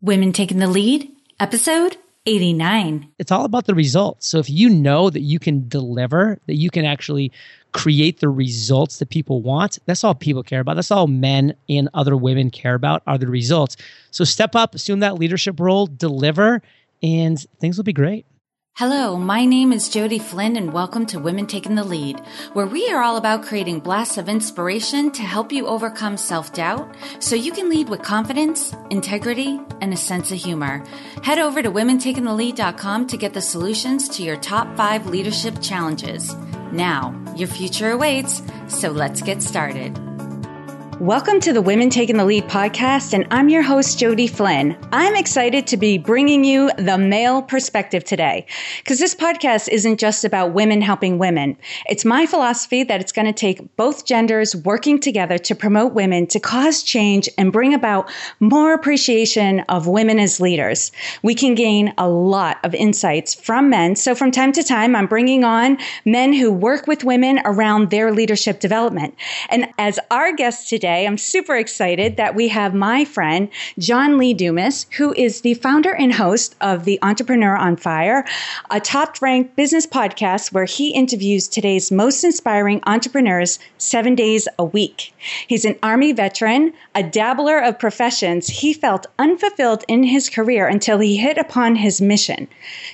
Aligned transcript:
Women 0.00 0.32
Taking 0.32 0.60
the 0.60 0.68
Lead, 0.68 1.10
episode 1.40 1.96
89. 2.24 3.08
It's 3.18 3.32
all 3.32 3.44
about 3.44 3.66
the 3.66 3.74
results. 3.74 4.28
So 4.28 4.38
if 4.38 4.48
you 4.48 4.68
know 4.68 5.10
that 5.10 5.22
you 5.22 5.40
can 5.40 5.68
deliver, 5.68 6.38
that 6.46 6.54
you 6.54 6.70
can 6.70 6.84
actually 6.84 7.32
create 7.72 8.20
the 8.20 8.28
results 8.28 9.00
that 9.00 9.10
people 9.10 9.42
want, 9.42 9.80
that's 9.86 10.04
all 10.04 10.14
people 10.14 10.44
care 10.44 10.60
about. 10.60 10.76
That's 10.76 10.92
all 10.92 11.08
men 11.08 11.56
and 11.68 11.88
other 11.94 12.16
women 12.16 12.52
care 12.52 12.74
about 12.74 13.02
are 13.08 13.18
the 13.18 13.26
results. 13.26 13.76
So 14.12 14.22
step 14.22 14.54
up, 14.54 14.76
assume 14.76 15.00
that 15.00 15.16
leadership 15.16 15.58
role, 15.58 15.88
deliver, 15.88 16.62
and 17.02 17.44
things 17.58 17.76
will 17.76 17.84
be 17.84 17.92
great. 17.92 18.24
Hello, 18.78 19.16
my 19.16 19.44
name 19.44 19.72
is 19.72 19.88
Jody 19.88 20.20
Flynn, 20.20 20.54
and 20.54 20.72
welcome 20.72 21.04
to 21.06 21.18
Women 21.18 21.48
Taking 21.48 21.74
the 21.74 21.82
Lead, 21.82 22.20
where 22.52 22.64
we 22.64 22.88
are 22.92 23.02
all 23.02 23.16
about 23.16 23.42
creating 23.42 23.80
blasts 23.80 24.18
of 24.18 24.28
inspiration 24.28 25.10
to 25.10 25.22
help 25.22 25.50
you 25.50 25.66
overcome 25.66 26.16
self 26.16 26.52
doubt 26.52 26.94
so 27.18 27.34
you 27.34 27.50
can 27.50 27.68
lead 27.68 27.88
with 27.88 28.02
confidence, 28.02 28.72
integrity, 28.90 29.58
and 29.80 29.92
a 29.92 29.96
sense 29.96 30.30
of 30.30 30.38
humor. 30.38 30.84
Head 31.24 31.40
over 31.40 31.60
to 31.60 31.72
womentakingthelead.com 31.72 33.08
to 33.08 33.16
get 33.16 33.34
the 33.34 33.42
solutions 33.42 34.08
to 34.10 34.22
your 34.22 34.36
top 34.36 34.76
five 34.76 35.06
leadership 35.06 35.60
challenges. 35.60 36.32
Now, 36.70 37.20
your 37.34 37.48
future 37.48 37.90
awaits, 37.90 38.44
so 38.68 38.92
let's 38.92 39.22
get 39.22 39.42
started. 39.42 39.98
Welcome 41.00 41.38
to 41.42 41.52
the 41.52 41.62
Women 41.62 41.90
Taking 41.90 42.16
the 42.16 42.24
Lead 42.24 42.48
podcast, 42.48 43.12
and 43.12 43.24
I'm 43.30 43.48
your 43.48 43.62
host, 43.62 44.00
Jody 44.00 44.26
Flynn. 44.26 44.76
I'm 44.90 45.14
excited 45.14 45.64
to 45.68 45.76
be 45.76 45.96
bringing 45.96 46.42
you 46.42 46.72
the 46.76 46.98
male 46.98 47.40
perspective 47.40 48.02
today 48.02 48.46
because 48.78 48.98
this 48.98 49.14
podcast 49.14 49.68
isn't 49.68 50.00
just 50.00 50.24
about 50.24 50.54
women 50.54 50.82
helping 50.82 51.18
women. 51.18 51.56
It's 51.88 52.04
my 52.04 52.26
philosophy 52.26 52.82
that 52.82 53.00
it's 53.00 53.12
going 53.12 53.26
to 53.26 53.32
take 53.32 53.76
both 53.76 54.06
genders 54.06 54.56
working 54.56 54.98
together 54.98 55.38
to 55.38 55.54
promote 55.54 55.94
women, 55.94 56.26
to 56.26 56.40
cause 56.40 56.82
change, 56.82 57.28
and 57.38 57.52
bring 57.52 57.74
about 57.74 58.10
more 58.40 58.74
appreciation 58.74 59.60
of 59.68 59.86
women 59.86 60.18
as 60.18 60.40
leaders. 60.40 60.90
We 61.22 61.36
can 61.36 61.54
gain 61.54 61.94
a 61.96 62.08
lot 62.08 62.58
of 62.64 62.74
insights 62.74 63.36
from 63.36 63.70
men. 63.70 63.94
So, 63.94 64.16
from 64.16 64.32
time 64.32 64.50
to 64.50 64.64
time, 64.64 64.96
I'm 64.96 65.06
bringing 65.06 65.44
on 65.44 65.78
men 66.04 66.32
who 66.32 66.50
work 66.50 66.88
with 66.88 67.04
women 67.04 67.40
around 67.44 67.90
their 67.90 68.10
leadership 68.10 68.58
development. 68.58 69.14
And 69.48 69.68
as 69.78 70.00
our 70.10 70.32
guest 70.32 70.68
today, 70.68 70.87
today. 70.88 71.06
I'm 71.06 71.18
super 71.18 71.54
excited 71.54 72.16
that 72.16 72.34
we 72.34 72.48
have 72.48 72.72
my 72.72 73.04
friend, 73.04 73.50
John 73.78 74.16
Lee 74.16 74.32
Dumas, 74.32 74.86
who 74.96 75.12
is 75.12 75.42
the 75.42 75.52
founder 75.52 75.94
and 75.94 76.14
host 76.14 76.56
of 76.62 76.86
the 76.86 76.98
Entrepreneur 77.02 77.54
on 77.54 77.76
Fire, 77.76 78.24
a 78.70 78.80
top 78.80 79.20
ranked 79.20 79.54
business 79.54 79.86
podcast 79.86 80.50
where 80.50 80.64
he 80.64 80.94
interviews 80.94 81.46
today's 81.46 81.92
most 81.92 82.24
inspiring 82.24 82.80
entrepreneurs 82.86 83.58
seven 83.76 84.14
days 84.14 84.48
a 84.58 84.64
week. 84.64 85.12
He's 85.46 85.66
an 85.66 85.78
Army 85.82 86.12
veteran, 86.12 86.72
a 86.94 87.02
dabbler 87.02 87.58
of 87.58 87.78
professions. 87.78 88.46
He 88.46 88.72
felt 88.72 89.06
unfulfilled 89.18 89.84
in 89.88 90.04
his 90.04 90.30
career 90.30 90.66
until 90.68 91.00
he 91.00 91.18
hit 91.18 91.36
upon 91.36 91.76
his 91.76 92.00
mission 92.00 92.48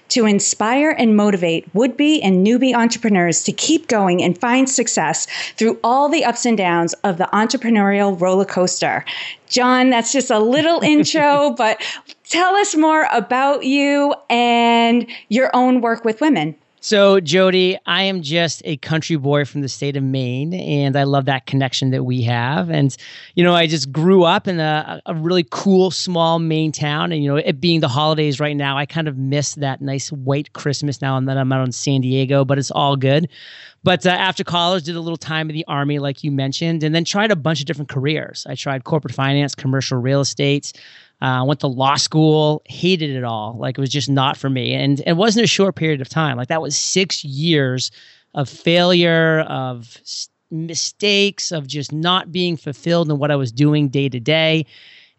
to 0.09 0.27
inspire 0.27 0.91
and 0.91 1.17
motivate 1.17 1.73
would 1.75 1.97
be 1.97 2.21
and 2.23 2.45
newbie 2.45 2.75
entrepreneurs 2.75 3.45
to 3.45 3.53
keep 3.53 3.87
going 3.87 4.21
and 4.21 4.37
find 4.37 4.69
success 4.69 5.29
through 5.57 5.79
all 5.85 6.09
the 6.09 6.25
ups 6.25 6.45
and 6.45 6.59
downs 6.59 6.93
of 7.05 7.19
the 7.19 7.37
entrepreneur 7.37 7.84
entrepreneurial 7.85 8.21
roller 8.21 8.45
coaster. 8.45 9.05
John, 9.49 9.91
that's 9.91 10.13
just 10.13 10.31
a 10.31 10.39
little 10.39 10.81
intro, 10.83 11.51
but 11.57 11.81
tell 12.29 12.55
us 12.57 12.75
more 12.75 13.07
about 13.13 13.65
you 13.65 14.15
and 14.31 15.07
your 15.29 15.51
own 15.55 15.81
work 15.81 16.05
with 16.05 16.21
women. 16.21 16.55
So, 16.85 17.19
Jody, 17.19 17.79
I 17.87 18.03
am 18.03 18.21
just 18.21 18.61
a 18.67 18.77
country 18.77 19.17
boy 19.17 19.47
from 19.47 19.63
the 19.63 19.71
state 19.71 19.97
of 19.97 20.03
Maine, 20.03 20.53
and 20.53 20.99
I 20.99 21.05
love 21.05 21.25
that 21.25 21.47
connection 21.47 21.93
that 21.93 22.05
we 22.05 22.21
have. 22.25 22.69
And, 22.69 22.95
you 23.37 23.43
know, 23.43 23.55
I 23.55 23.67
just 23.67 23.91
grew 23.91 24.25
up 24.25 24.47
in 24.47 24.61
a, 24.61 25.01
a 25.07 25.15
really 25.15 25.47
cool, 25.51 25.91
small 25.91 26.39
Maine 26.41 26.73
town. 26.73 27.11
And, 27.11 27.25
you 27.25 27.31
know, 27.31 27.37
it 27.37 27.59
being 27.59 27.81
the 27.81 27.89
holidays 27.89 28.39
right 28.39 28.55
now, 28.55 28.77
I 28.77 28.85
kind 28.85 29.09
of 29.09 29.17
miss 29.17 29.55
that 29.55 29.81
nice 29.81 30.13
white 30.13 30.53
Christmas 30.53 31.01
now 31.01 31.17
and 31.17 31.27
then 31.27 31.39
I'm 31.39 31.51
out 31.55 31.65
in 31.65 31.73
San 31.73 32.03
Diego, 32.03 32.45
but 32.45 32.59
it's 32.59 32.71
all 32.71 32.97
good. 32.97 33.31
But 33.83 34.07
uh, 34.07 34.11
after 34.11 34.45
college, 34.45 34.85
did 34.85 34.97
a 34.97 35.01
little 35.01 35.17
time 35.17 35.49
in 35.49 35.55
the 35.55 35.65
Army, 35.67 35.99
like 35.99 36.23
you 36.23 36.31
mentioned, 36.31 36.83
and 36.83 36.95
then 36.95 37.05
tried 37.05 37.31
a 37.31 37.37
bunch 37.37 37.61
of 37.61 37.67
different 37.67 37.89
careers. 37.89 38.47
I 38.47 38.57
tried 38.57 38.85
corporate 38.85 39.15
finance, 39.15 39.55
commercial 39.55 39.99
real 39.99 40.21
estate, 40.21 40.75
uh, 41.25 41.43
went 41.43 41.59
to 41.61 41.67
law 41.67 41.97
school, 41.97 42.61
hated 42.67 43.09
it 43.09 43.25
all. 43.25 43.57
Like 43.59 43.79
it 43.79 43.81
was 43.81 43.89
just 43.89 44.11
not 44.11 44.37
for 44.37 44.51
me. 44.51 44.75
And 44.75 45.03
it 45.07 45.15
wasn't 45.15 45.45
a 45.45 45.49
short 45.49 45.75
period 45.75 46.03
of 46.03 46.09
time. 46.11 46.37
Like 46.37 46.49
that 46.49 46.61
was 46.61 46.77
six 46.77 47.25
years 47.25 47.91
of 48.35 48.47
failure, 48.47 49.41
of 49.41 49.97
mistakes, 50.51 51.51
of 51.51 51.67
just 51.67 51.93
not 51.93 52.31
being 52.31 52.59
fulfilled 52.59 53.11
in 53.11 53.19
what 53.19 53.31
I 53.31 53.37
was 53.37 53.51
doing 53.51 53.89
day 53.89 54.11
to 54.11 54.21
day. 54.21 54.67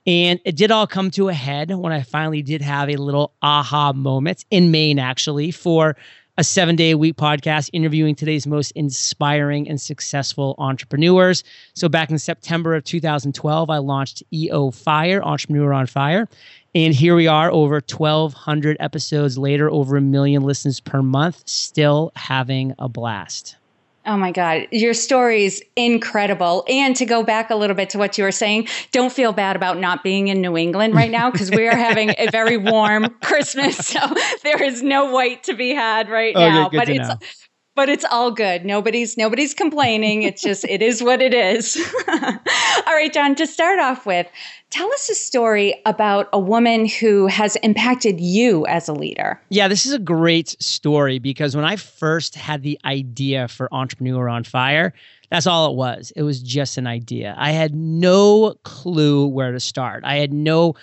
And 0.06 0.40
it 0.46 0.56
did 0.56 0.70
all 0.70 0.86
come 0.86 1.10
to 1.10 1.30
a 1.30 1.34
head 1.34 1.72
when 1.72 1.92
I 1.92 2.04
finally 2.04 2.44
did 2.44 2.62
have 2.62 2.88
a 2.88 2.98
little 2.98 3.34
aha 3.42 3.92
moment 3.92 4.46
in 4.52 4.70
Maine, 4.70 5.00
actually, 5.00 5.50
for 5.50 5.98
a 6.38 6.44
seven 6.44 6.76
day 6.76 6.92
a 6.92 6.98
week 6.98 7.16
podcast 7.16 7.70
interviewing 7.74 8.16
today's 8.16 8.46
most 8.46 8.72
inspiring 8.72 9.70
and 9.70 9.80
successful 9.80 10.56
entrepreneurs. 10.58 11.44
So, 11.74 11.88
back 11.88 12.10
in 12.10 12.20
September 12.20 12.76
of 12.76 12.84
2012, 12.84 13.70
I 13.70 13.78
launched 13.78 14.24
EO 14.34 14.72
Fire, 14.72 15.24
Entrepreneur 15.24 15.74
on 15.74 15.88
Fire. 15.88 16.28
And 16.74 16.94
here 16.94 17.16
we 17.16 17.28
are, 17.28 17.50
over 17.52 17.76
1,200 17.76 18.76
episodes 18.82 19.38
later, 19.38 19.70
over 19.72 19.96
a 19.96 20.02
million 20.02 20.44
listens 20.44 20.82
per 20.82 21.02
month, 21.02 21.44
still 21.48 22.12
having 22.16 22.74
a 22.80 22.90
blast. 22.90 23.56
Oh 24.08 24.18
my 24.18 24.32
God, 24.32 24.68
your 24.72 24.94
story 24.94 25.46
is 25.46 25.64
incredible. 25.76 26.64
And 26.68 26.96
to 26.96 27.06
go 27.06 27.24
back 27.24 27.50
a 27.50 27.56
little 27.56 27.76
bit 27.76 27.90
to 27.92 27.98
what 27.98 28.18
you 28.18 28.24
were 28.24 28.32
saying, 28.32 28.68
don't 28.92 29.12
feel 29.12 29.34
bad 29.34 29.56
about 29.56 29.80
not 29.80 30.04
being 30.04 30.28
in 30.28 30.42
New 30.42 30.56
England 30.58 30.94
right 30.94 31.10
now 31.10 31.32
because 31.32 31.50
we 31.50 31.68
are 31.68 31.76
having 31.76 32.12
a 32.18 32.30
very 32.30 32.58
warm 32.58 33.10
Christmas. 33.24 33.78
So 33.78 34.00
there 34.44 34.62
is 34.62 34.84
no 34.84 35.12
white 35.12 35.44
to 35.46 35.54
be 35.54 35.74
had 35.74 36.10
right 36.10 36.36
okay, 36.36 36.50
now. 36.50 36.70
but 36.70 36.88
it's 36.88 37.08
know. 37.08 37.18
But 37.76 37.90
it's 37.90 38.06
all 38.06 38.32
good. 38.32 38.66
Nobody's 38.66 39.18
nobody's 39.18 39.54
complaining. 39.54 40.24
It's 40.24 40.42
just 40.42 40.64
it 40.66 40.82
is 40.82 41.04
what 41.04 41.22
it 41.22 41.34
is. 41.34 41.78
all 42.08 42.40
right, 42.88 43.12
John, 43.14 43.36
to 43.36 43.46
start 43.46 43.80
off 43.80 44.06
with, 44.06 44.28
Tell 44.76 44.92
us 44.92 45.10
a 45.10 45.16
story 45.16 45.82
about 45.86 46.28
a 46.34 46.40
woman 46.40 46.86
who 46.86 47.28
has 47.28 47.56
impacted 47.58 48.20
you 48.20 48.66
as 48.66 48.90
a 48.90 48.94
leader. 48.94 49.40
Yeah, 49.48 49.70
this 49.70 49.86
is 49.86 49.94
a 49.94 50.00
great 50.00 50.62
story 50.62 51.18
because 51.18 51.56
when 51.56 51.64
I 51.64 51.78
first 51.78 52.36
had 52.36 52.62
the 52.62 52.78
idea 52.84 53.48
for 53.48 53.74
Entrepreneur 53.74 54.28
on 54.28 54.44
Fire, 54.44 54.94
that's 55.30 55.48
all 55.48 55.72
it 55.72 55.78
was. 55.78 56.12
It 56.18 56.24
was 56.24 56.42
just 56.42 56.78
an 56.78 56.88
idea. 56.88 57.36
I 57.38 57.52
had 57.52 57.74
no 57.74 58.56
clue 58.64 59.28
where 59.28 59.54
to 59.54 59.62
start. 59.62 60.04
I 60.04 60.16
had 60.16 60.34
no 60.34 60.76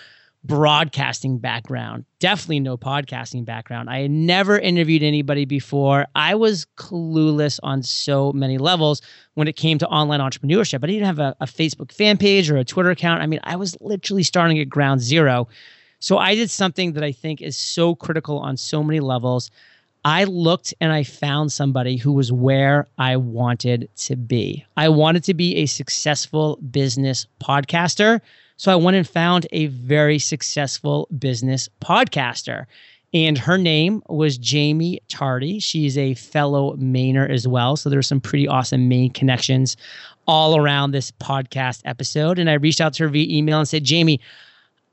broadcasting 0.44 1.38
background, 1.38 2.04
definitely 2.18 2.60
no 2.60 2.76
podcasting 2.76 3.44
background. 3.44 3.88
I 3.88 4.00
had 4.00 4.10
never 4.10 4.58
interviewed 4.58 5.02
anybody 5.02 5.44
before. 5.44 6.06
I 6.16 6.34
was 6.34 6.66
clueless 6.76 7.60
on 7.62 7.82
so 7.82 8.32
many 8.32 8.58
levels 8.58 9.02
when 9.34 9.46
it 9.46 9.54
came 9.54 9.78
to 9.78 9.86
online 9.86 10.20
entrepreneurship. 10.20 10.82
I 10.82 10.88
didn't 10.88 11.06
have 11.06 11.20
a, 11.20 11.36
a 11.40 11.46
Facebook 11.46 11.92
fan 11.92 12.18
page 12.18 12.50
or 12.50 12.56
a 12.56 12.64
Twitter 12.64 12.90
account. 12.90 13.22
I 13.22 13.26
mean, 13.26 13.40
I 13.44 13.56
was 13.56 13.76
literally 13.80 14.24
starting 14.24 14.58
at 14.58 14.68
ground 14.68 15.00
zero. 15.00 15.48
So 16.00 16.18
I 16.18 16.34
did 16.34 16.50
something 16.50 16.94
that 16.94 17.04
I 17.04 17.12
think 17.12 17.40
is 17.40 17.56
so 17.56 17.94
critical 17.94 18.38
on 18.38 18.56
so 18.56 18.82
many 18.82 18.98
levels. 18.98 19.50
I 20.04 20.24
looked 20.24 20.74
and 20.80 20.92
I 20.92 21.04
found 21.04 21.52
somebody 21.52 21.96
who 21.96 22.12
was 22.12 22.32
where 22.32 22.88
I 22.98 23.16
wanted 23.16 23.88
to 23.98 24.16
be. 24.16 24.66
I 24.76 24.88
wanted 24.88 25.22
to 25.24 25.34
be 25.34 25.56
a 25.56 25.66
successful 25.66 26.56
business 26.56 27.28
podcaster 27.40 28.20
so 28.62 28.70
I 28.70 28.76
went 28.76 28.96
and 28.96 29.08
found 29.08 29.48
a 29.50 29.66
very 29.66 30.20
successful 30.20 31.08
business 31.18 31.68
podcaster. 31.80 32.66
And 33.12 33.36
her 33.36 33.58
name 33.58 34.04
was 34.08 34.38
Jaime 34.40 35.00
Tardy. 35.08 35.58
She's 35.58 35.98
a 35.98 36.14
fellow 36.14 36.76
Mainer 36.76 37.28
as 37.28 37.48
well. 37.48 37.76
So 37.76 37.90
there's 37.90 38.06
some 38.06 38.20
pretty 38.20 38.46
awesome 38.46 38.88
Maine 38.88 39.10
connections 39.10 39.76
all 40.28 40.56
around 40.56 40.92
this 40.92 41.10
podcast 41.10 41.82
episode. 41.86 42.38
And 42.38 42.48
I 42.48 42.52
reached 42.52 42.80
out 42.80 42.94
to 42.94 43.02
her 43.02 43.08
via 43.08 43.36
email 43.36 43.58
and 43.58 43.66
said, 43.66 43.82
Jamie, 43.82 44.20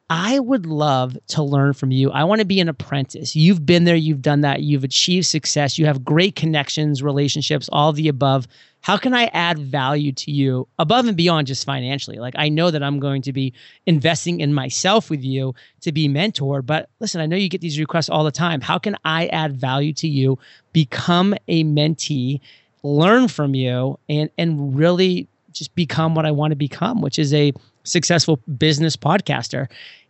I 0.10 0.40
would 0.40 0.66
love 0.66 1.16
to 1.28 1.44
learn 1.44 1.74
from 1.74 1.92
you. 1.92 2.10
I 2.10 2.24
want 2.24 2.40
to 2.40 2.46
be 2.46 2.60
an 2.60 2.70
apprentice. 2.70 3.36
You've 3.36 3.68
been 3.68 3.84
there, 3.84 3.96
you've 3.96 4.24
done 4.24 4.42
that, 4.42 4.64
you've 4.64 4.84
achieved 4.84 5.28
success, 5.28 5.78
you 5.78 5.86
have 5.86 6.04
great 6.04 6.36
connections, 6.36 7.04
relationships, 7.04 7.70
all 7.72 7.94
the 7.94 8.08
above. 8.08 8.48
How 8.82 8.98
can 8.98 9.14
I 9.14 9.26
add 9.34 9.60
value 9.60 10.12
to 10.14 10.32
you 10.32 10.68
above 10.80 11.08
and 11.08 11.18
beyond 11.18 11.48
just 11.48 11.66
financially? 11.66 12.18
Like, 12.18 12.34
I 12.38 12.50
know 12.50 12.72
that 12.72 12.82
I'm 12.82 13.00
going 13.00 13.22
to 13.24 13.34
be 13.34 13.54
investing 13.86 14.40
in 14.40 14.54
myself 14.54 15.10
with 15.10 15.24
you 15.24 15.54
to 15.82 15.92
be 15.92 16.08
mentored, 16.08 16.66
but 16.66 16.90
listen, 17.00 17.20
I 17.22 17.26
know 17.26 17.36
you 17.36 17.50
get 17.50 17.62
these 17.62 17.80
requests 17.80 18.10
all 18.10 18.24
the 18.24 18.32
time. 18.32 18.62
How 18.62 18.78
can 18.78 18.96
I 19.04 19.28
add 19.28 19.58
value 19.58 19.94
to 19.94 20.08
you, 20.08 20.40
become 20.72 21.36
a 21.48 21.64
mentee, 21.66 22.40
learn 22.84 23.28
from 23.28 23.54
you, 23.54 24.00
and, 24.08 24.30
and 24.38 24.76
really 24.78 25.28
just 25.52 25.76
become 25.76 26.16
what 26.16 26.26
I 26.26 26.32
want 26.32 26.52
to 26.52 26.56
become, 26.56 27.02
which 27.02 27.20
is 27.20 27.34
a 27.34 27.54
successful 27.84 28.38
business 28.58 28.96
podcaster. 28.96 29.68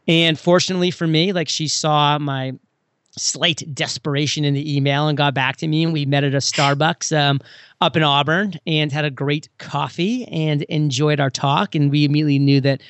And 0.07 0.39
fortunately 0.39 0.91
for 0.91 1.07
me, 1.07 1.33
like 1.33 1.49
she 1.49 1.67
saw 1.67 2.19
my 2.19 2.53
slight 3.19 3.63
desperation 3.73 4.45
in 4.45 4.53
the 4.53 4.75
email 4.75 5.07
and 5.07 5.17
got 5.17 5.33
back 5.33 5.57
to 5.57 5.67
me 5.67 5.83
and 5.83 5.93
we 5.93 6.05
met 6.05 6.23
at 6.23 6.33
a 6.33 6.37
starbucks 6.37 7.15
um, 7.15 7.39
up 7.81 7.95
in 7.95 8.03
auburn 8.03 8.53
and 8.65 8.91
had 8.91 9.05
a 9.05 9.11
great 9.11 9.49
coffee 9.57 10.25
and 10.25 10.63
enjoyed 10.63 11.19
our 11.19 11.29
talk 11.29 11.75
and 11.75 11.91
we 11.91 12.05
immediately 12.05 12.39
knew 12.39 12.59
that 12.61 12.81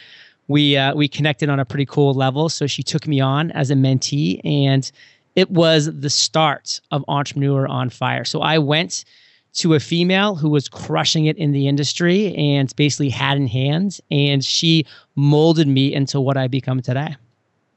we 0.49 0.75
uh, 0.75 0.93
we 0.93 1.07
connected 1.07 1.47
on 1.47 1.59
a 1.59 1.65
pretty 1.65 1.85
cool 1.85 2.13
level. 2.13 2.49
So 2.49 2.67
she 2.67 2.83
took 2.83 3.07
me 3.07 3.21
on 3.21 3.51
as 3.51 3.71
a 3.71 3.75
mentee, 3.75 4.41
and 4.43 4.91
it 5.35 5.49
was 5.49 5.85
the 5.85 6.09
start 6.09 6.81
of 6.91 7.05
Entrepreneur 7.07 7.65
on 7.67 7.89
Fire. 7.89 8.25
So 8.25 8.41
I 8.41 8.57
went 8.57 9.05
to 9.53 9.73
a 9.75 9.79
female 9.79 10.35
who 10.35 10.49
was 10.49 10.67
crushing 10.67 11.25
it 11.25 11.37
in 11.37 11.53
the 11.53 11.67
industry 11.67 12.35
and 12.35 12.75
basically 12.75 13.09
had 13.09 13.37
in 13.37 13.47
hands, 13.47 14.01
and 14.11 14.43
she 14.43 14.85
molded 15.15 15.67
me 15.67 15.93
into 15.93 16.19
what 16.19 16.35
I 16.35 16.47
become 16.47 16.81
today. 16.81 17.15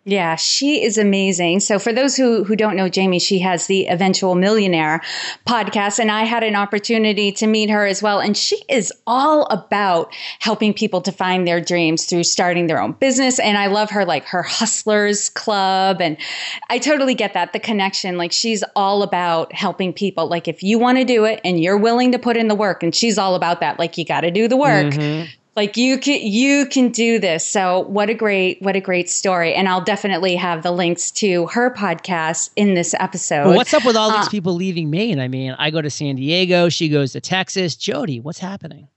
Yeah, 0.04 0.34
she 0.34 0.82
is 0.82 0.99
amazing. 0.99 1.60
So 1.60 1.78
for 1.78 1.93
those 1.93 2.16
who 2.16 2.43
who 2.43 2.56
don't 2.56 2.75
know 2.75 2.90
Jaime, 2.93 3.20
she 3.20 3.38
has 3.38 3.69
the 3.69 3.87
Eventual 3.87 4.34
Millionaire 4.34 5.00
podcast 5.46 6.00
and 6.00 6.10
I 6.10 6.25
had 6.25 6.43
an 6.43 6.56
opportunity 6.56 7.31
to 7.32 7.46
meet 7.46 7.70
her 7.70 7.87
as 7.87 8.02
well. 8.02 8.19
And 8.19 8.37
she 8.37 8.60
is 8.69 8.93
all 9.06 9.46
about 9.46 10.12
helping 10.40 10.75
people 10.75 11.02
to 11.02 11.12
find 11.12 11.46
their 11.46 11.60
dreams 11.60 12.06
through 12.06 12.25
starting 12.25 12.66
their 12.66 12.81
own 12.81 12.93
business. 12.93 13.38
And 13.38 13.56
I 13.56 13.69
love 13.69 13.90
her 13.90 14.04
like 14.04 14.25
her 14.26 14.43
hustlers 14.43 15.31
club. 15.31 16.00
And 16.00 16.16
I 16.69 16.78
totally 16.78 17.14
get 17.14 17.34
that 17.34 17.52
the 17.52 17.60
connection. 17.60 18.16
Like 18.16 18.32
she's 18.32 18.64
all 18.75 19.04
about 19.04 19.52
helping 19.52 19.93
people. 19.93 20.26
Like 20.26 20.49
if 20.49 20.64
you 20.64 20.81
want 20.81 20.99
to 20.99 21.04
do 21.04 21.26
it 21.26 21.40
and 21.44 21.62
you're 21.62 21.78
willing 21.78 22.10
to 22.10 22.19
put 22.19 22.37
in 22.37 22.49
the 22.49 22.56
work 22.56 22.82
and 22.82 22.93
she's 22.93 23.19
all 23.19 23.37
about 23.37 23.60
that. 23.60 23.78
Like 23.78 23.96
you 23.96 24.04
got 24.04 24.22
to 24.22 24.32
do 24.32 24.49
the 24.49 24.56
work. 24.56 24.94
Mm-hmm 24.94 25.31
like 25.54 25.76
you 25.76 25.99
can 25.99 26.20
you 26.20 26.66
can 26.66 26.88
do 26.90 27.19
this. 27.19 27.46
So 27.46 27.81
what 27.81 28.08
a 28.08 28.14
great 28.14 28.60
what 28.62 28.76
a 28.76 28.81
great 28.81 29.10
story. 29.10 29.54
And 29.54 29.69
i'll 29.69 29.84
definitely 29.84 30.37
have 30.37 30.62
the 30.62 30.70
links 30.70 31.10
to 31.12 31.46
her 31.49 31.72
podcast 31.72 32.50
in 32.56 32.75
this 32.75 32.94
episode. 32.99 33.44
But 33.44 33.56
what's 33.56 33.75
up 33.75 33.84
with 33.84 33.96
all 33.96 34.10
uh, 34.10 34.19
these 34.19 34.28
people 34.28 34.54
leaving 34.54 34.90
maine? 34.90 35.20
I 35.20 35.28
mean 35.28 35.54
i 35.58 35.70
go 35.70 35.82
to 35.82 35.90
san 35.90 36.16
diego 36.16 36.69
she 36.69 36.88
goes 36.88 37.12
to 37.12 37.20
texas. 37.20 37.76
Jody 37.76 38.20
what's 38.20 38.38
happening 38.38 38.88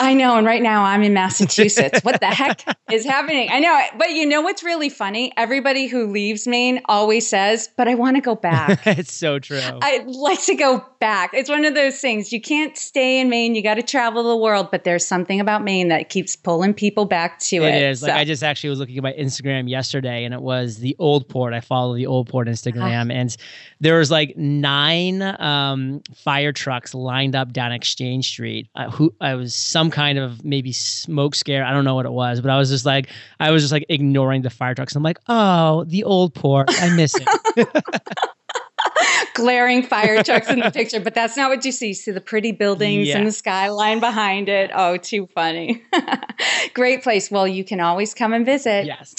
I 0.00 0.12
know. 0.12 0.36
And 0.36 0.46
right 0.46 0.62
now 0.62 0.82
I'm 0.82 1.02
in 1.04 1.14
Massachusetts. 1.14 2.00
what 2.02 2.20
the 2.20 2.26
heck 2.26 2.64
is 2.90 3.04
happening? 3.04 3.48
I 3.50 3.60
know. 3.60 3.80
But 3.96 4.10
you 4.10 4.26
know 4.26 4.42
what's 4.42 4.64
really 4.64 4.88
funny? 4.88 5.32
Everybody 5.36 5.86
who 5.86 6.10
leaves 6.10 6.48
Maine 6.48 6.80
always 6.86 7.28
says, 7.28 7.70
but 7.76 7.86
I 7.86 7.94
want 7.94 8.16
to 8.16 8.20
go 8.20 8.34
back. 8.34 8.80
it's 8.86 9.12
so 9.12 9.38
true. 9.38 9.60
I'd 9.60 10.06
like 10.06 10.42
to 10.46 10.56
go 10.56 10.84
back. 10.98 11.32
It's 11.32 11.48
one 11.48 11.64
of 11.64 11.74
those 11.74 12.00
things. 12.00 12.32
You 12.32 12.40
can't 12.40 12.76
stay 12.76 13.20
in 13.20 13.28
Maine. 13.28 13.54
You 13.54 13.62
got 13.62 13.74
to 13.74 13.82
travel 13.82 14.24
the 14.24 14.36
world. 14.36 14.68
But 14.72 14.82
there's 14.82 15.06
something 15.06 15.38
about 15.38 15.62
Maine 15.62 15.88
that 15.88 16.08
keeps 16.08 16.34
pulling 16.34 16.74
people 16.74 17.04
back 17.04 17.38
to 17.40 17.56
it. 17.56 17.74
It 17.74 17.82
is. 17.82 18.00
So. 18.00 18.08
Like 18.08 18.16
I 18.16 18.24
just 18.24 18.42
actually 18.42 18.70
was 18.70 18.80
looking 18.80 18.96
at 18.96 19.02
my 19.04 19.12
Instagram 19.12 19.68
yesterday 19.68 20.24
and 20.24 20.34
it 20.34 20.42
was 20.42 20.78
the 20.78 20.96
Old 20.98 21.28
Port. 21.28 21.54
I 21.54 21.60
follow 21.60 21.94
the 21.94 22.06
Old 22.06 22.28
Port 22.28 22.48
Instagram. 22.48 23.10
Uh, 23.10 23.14
and 23.14 23.36
there 23.78 23.98
was 23.98 24.10
like 24.10 24.36
nine 24.36 25.22
um, 25.22 26.02
fire 26.16 26.52
trucks 26.52 26.94
lined 26.94 27.36
up 27.36 27.52
down 27.52 27.70
Exchange 27.70 28.26
Street. 28.26 28.68
Uh, 28.74 28.90
who 28.90 29.14
I 29.20 29.34
was 29.34 29.54
some 29.54 29.83
kind 29.90 30.18
of 30.18 30.44
maybe 30.44 30.72
smoke 30.72 31.34
scare. 31.34 31.64
I 31.64 31.72
don't 31.72 31.84
know 31.84 31.94
what 31.94 32.06
it 32.06 32.12
was, 32.12 32.40
but 32.40 32.50
I 32.50 32.58
was 32.58 32.70
just 32.70 32.86
like, 32.86 33.08
I 33.40 33.50
was 33.50 33.62
just 33.62 33.72
like 33.72 33.86
ignoring 33.88 34.42
the 34.42 34.50
fire 34.50 34.74
trucks. 34.74 34.94
I'm 34.94 35.02
like, 35.02 35.18
oh, 35.28 35.84
the 35.84 36.04
old 36.04 36.34
port. 36.34 36.68
I 36.70 36.94
miss 36.94 37.14
it. 37.14 37.68
Glaring 39.34 39.82
fire 39.82 40.22
trucks 40.22 40.48
in 40.48 40.60
the 40.60 40.70
picture, 40.70 41.00
but 41.00 41.14
that's 41.14 41.36
not 41.36 41.50
what 41.50 41.64
you 41.64 41.72
see. 41.72 41.88
You 41.88 41.94
see 41.94 42.12
the 42.12 42.20
pretty 42.20 42.52
buildings 42.52 43.08
yeah. 43.08 43.18
and 43.18 43.26
the 43.26 43.32
skyline 43.32 44.00
behind 44.00 44.48
it. 44.48 44.70
Oh, 44.74 44.96
too 44.96 45.26
funny. 45.34 45.82
Great 46.74 47.02
place. 47.02 47.30
Well, 47.30 47.48
you 47.48 47.64
can 47.64 47.80
always 47.80 48.14
come 48.14 48.32
and 48.32 48.46
visit. 48.46 48.86
Yes. 48.86 49.14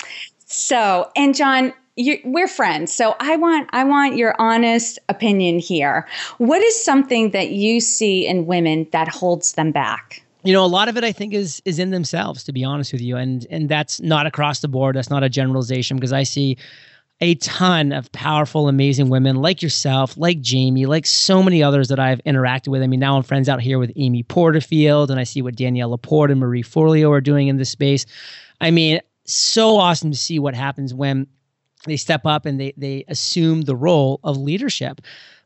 So, 0.46 1.12
and 1.16 1.36
John, 1.36 1.74
you, 1.96 2.20
we're 2.26 2.48
friends 2.48 2.92
so 2.92 3.16
i 3.20 3.36
want 3.38 3.70
i 3.72 3.84
want 3.84 4.18
your 4.18 4.36
honest 4.40 5.00
opinion 5.08 5.60
here 5.60 6.06
what 6.40 6.62
is 6.62 6.84
something 6.84 7.32
that 7.32 7.52
you 7.52 7.80
see 7.80 8.28
in 8.28 8.46
women 8.46 8.88
that 8.92 9.08
holds 9.08 9.54
them 9.54 9.72
back 9.72 10.25
you 10.46 10.54
know 10.54 10.64
a 10.64 10.68
lot 10.68 10.88
of 10.88 10.96
it 10.96 11.04
i 11.04 11.12
think 11.12 11.34
is 11.34 11.62
is 11.66 11.80
in 11.80 11.90
themselves 11.90 12.44
to 12.44 12.54
be 12.54 12.64
honest 12.64 12.94
with 12.94 13.02
you. 13.02 13.18
And 13.18 13.46
and 13.50 13.68
that's 13.68 14.00
not 14.00 14.26
across 14.26 14.60
the 14.60 14.68
board. 14.68 14.96
That's 14.96 15.10
not 15.10 15.24
a 15.24 15.30
generalization 15.30 15.98
because 15.98 16.14
i 16.14 16.24
see 16.24 16.58
a 17.22 17.36
ton 17.36 17.92
of 17.92 18.12
powerful 18.12 18.68
amazing 18.68 19.10
women 19.10 19.38
like 19.38 19.62
yourself 19.62 20.18
like 20.18 20.40
jaime 20.46 20.86
like 20.86 21.06
so 21.06 21.42
many 21.42 21.64
others 21.64 21.88
that 21.88 22.00
i've 22.00 22.22
interacted 22.26 22.68
with. 22.70 22.82
I 22.82 22.88
mean 22.88 23.00
now 23.00 23.18
i'm 23.18 23.24
friends 23.24 23.50
out 23.50 23.62
here 23.62 23.80
with 23.80 23.92
amy 23.96 24.24
porterfield 24.24 25.10
and 25.12 25.20
i 25.20 25.24
see 25.24 25.42
what 25.42 25.56
danielle 25.56 25.90
laporte 25.90 26.32
and 26.32 26.40
marie 26.40 26.64
forleo 26.64 27.10
are 27.12 27.22
doing 27.22 27.48
in 27.48 27.58
this 27.58 27.70
space. 27.70 28.06
I 28.62 28.72
mean 28.72 29.02
so 29.26 29.78
awesome 29.78 30.12
to 30.12 30.18
see 30.18 30.38
what 30.38 30.54
happens 30.54 30.94
when 30.94 31.28
they 31.86 31.98
step 31.98 32.26
up 32.26 32.46
and 32.46 32.60
they 32.60 32.74
they 32.78 33.06
assume 33.08 33.62
the 33.62 33.76
role 33.76 34.20
of 34.24 34.38
leadership 34.38 35.02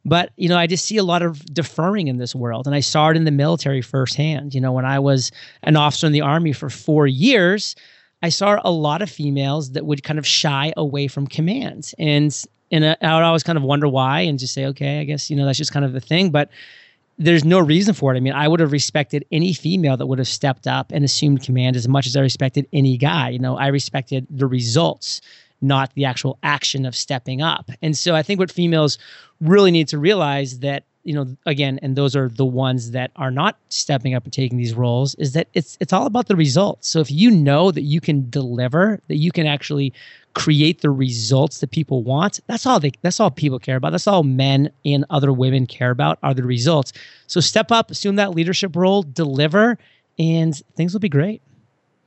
but, 0.05 0.31
you 0.37 0.47
know, 0.47 0.57
I 0.57 0.67
just 0.67 0.85
see 0.85 0.97
a 0.97 1.03
lot 1.03 1.21
of 1.21 1.43
deferring 1.53 2.07
in 2.07 2.17
this 2.17 2.33
world. 2.33 2.65
And 2.65 2.75
I 2.75 2.79
saw 2.79 3.09
it 3.09 3.17
in 3.17 3.25
the 3.25 3.31
military 3.31 3.81
firsthand. 3.81 4.55
You 4.55 4.61
know, 4.61 4.71
when 4.71 4.85
I 4.85 4.99
was 4.99 5.31
an 5.63 5.75
officer 5.75 6.07
in 6.07 6.13
the 6.13 6.21
Army 6.21 6.53
for 6.53 6.69
four 6.69 7.05
years, 7.05 7.75
I 8.23 8.29
saw 8.29 8.59
a 8.63 8.71
lot 8.71 9.01
of 9.01 9.09
females 9.09 9.71
that 9.73 9.85
would 9.85 10.03
kind 10.03 10.19
of 10.19 10.25
shy 10.25 10.73
away 10.77 11.07
from 11.07 11.27
commands. 11.27 11.93
And 11.99 12.35
and 12.71 12.85
I 12.85 13.15
would 13.15 13.23
always 13.23 13.41
kind 13.41 13.57
of 13.57 13.63
wonder 13.63 13.87
why 13.87 14.21
and 14.21 14.37
just 14.37 14.53
say, 14.53 14.65
okay, 14.67 14.99
I 14.99 15.03
guess, 15.03 15.29
you 15.29 15.35
know, 15.35 15.45
that's 15.45 15.57
just 15.57 15.73
kind 15.73 15.83
of 15.83 15.93
the 15.93 15.99
thing. 15.99 16.29
But 16.29 16.51
there's 17.17 17.43
no 17.43 17.59
reason 17.59 17.95
for 17.95 18.13
it. 18.13 18.17
I 18.17 18.19
mean, 18.19 18.33
I 18.33 18.47
would 18.47 18.59
have 18.59 18.71
respected 18.71 19.25
any 19.31 19.53
female 19.53 19.97
that 19.97 20.05
would 20.05 20.19
have 20.19 20.27
stepped 20.27 20.67
up 20.67 20.91
and 20.91 21.03
assumed 21.03 21.41
command 21.41 21.75
as 21.75 21.87
much 21.87 22.05
as 22.05 22.15
I 22.15 22.21
respected 22.21 22.67
any 22.71 22.95
guy. 22.95 23.29
You 23.29 23.39
know, 23.39 23.57
I 23.57 23.67
respected 23.67 24.27
the 24.29 24.45
results 24.45 25.19
not 25.61 25.93
the 25.93 26.05
actual 26.05 26.37
action 26.43 26.85
of 26.85 26.95
stepping 26.95 27.41
up. 27.41 27.69
And 27.81 27.97
so 27.97 28.15
I 28.15 28.23
think 28.23 28.39
what 28.39 28.51
females 28.51 28.97
really 29.41 29.71
need 29.71 29.87
to 29.89 29.97
realize 29.97 30.59
that 30.59 30.83
you 31.03 31.13
know 31.13 31.25
again 31.45 31.79
and 31.81 31.95
those 31.95 32.13
are 32.13 32.27
the 32.27 32.45
ones 32.45 32.91
that 32.91 33.09
are 33.15 33.31
not 33.31 33.57
stepping 33.69 34.13
up 34.13 34.25
and 34.25 34.33
taking 34.33 34.57
these 34.57 34.73
roles 34.73 35.15
is 35.15 35.31
that 35.31 35.47
it's 35.53 35.77
it's 35.79 35.93
all 35.93 36.05
about 36.05 36.27
the 36.27 36.35
results. 36.35 36.89
So 36.89 36.99
if 36.99 37.09
you 37.09 37.31
know 37.31 37.71
that 37.71 37.83
you 37.83 38.01
can 38.01 38.29
deliver 38.29 38.99
that 39.07 39.15
you 39.15 39.31
can 39.31 39.47
actually 39.47 39.93
create 40.33 40.81
the 40.81 40.89
results 40.89 41.59
that 41.59 41.71
people 41.71 42.03
want 42.03 42.39
that's 42.47 42.65
all 42.65 42.79
they 42.79 42.91
that's 43.01 43.19
all 43.19 43.31
people 43.31 43.59
care 43.59 43.77
about. 43.77 43.91
That's 43.91 44.07
all 44.07 44.23
men 44.23 44.71
and 44.85 45.05
other 45.09 45.31
women 45.31 45.65
care 45.65 45.91
about 45.91 46.19
are 46.21 46.33
the 46.33 46.43
results. 46.43 46.91
So 47.27 47.39
step 47.39 47.71
up 47.71 47.89
assume 47.91 48.17
that 48.17 48.31
leadership 48.31 48.75
role 48.75 49.03
deliver 49.03 49.77
and 50.19 50.55
things 50.75 50.93
will 50.93 50.99
be 50.99 51.09
great 51.09 51.41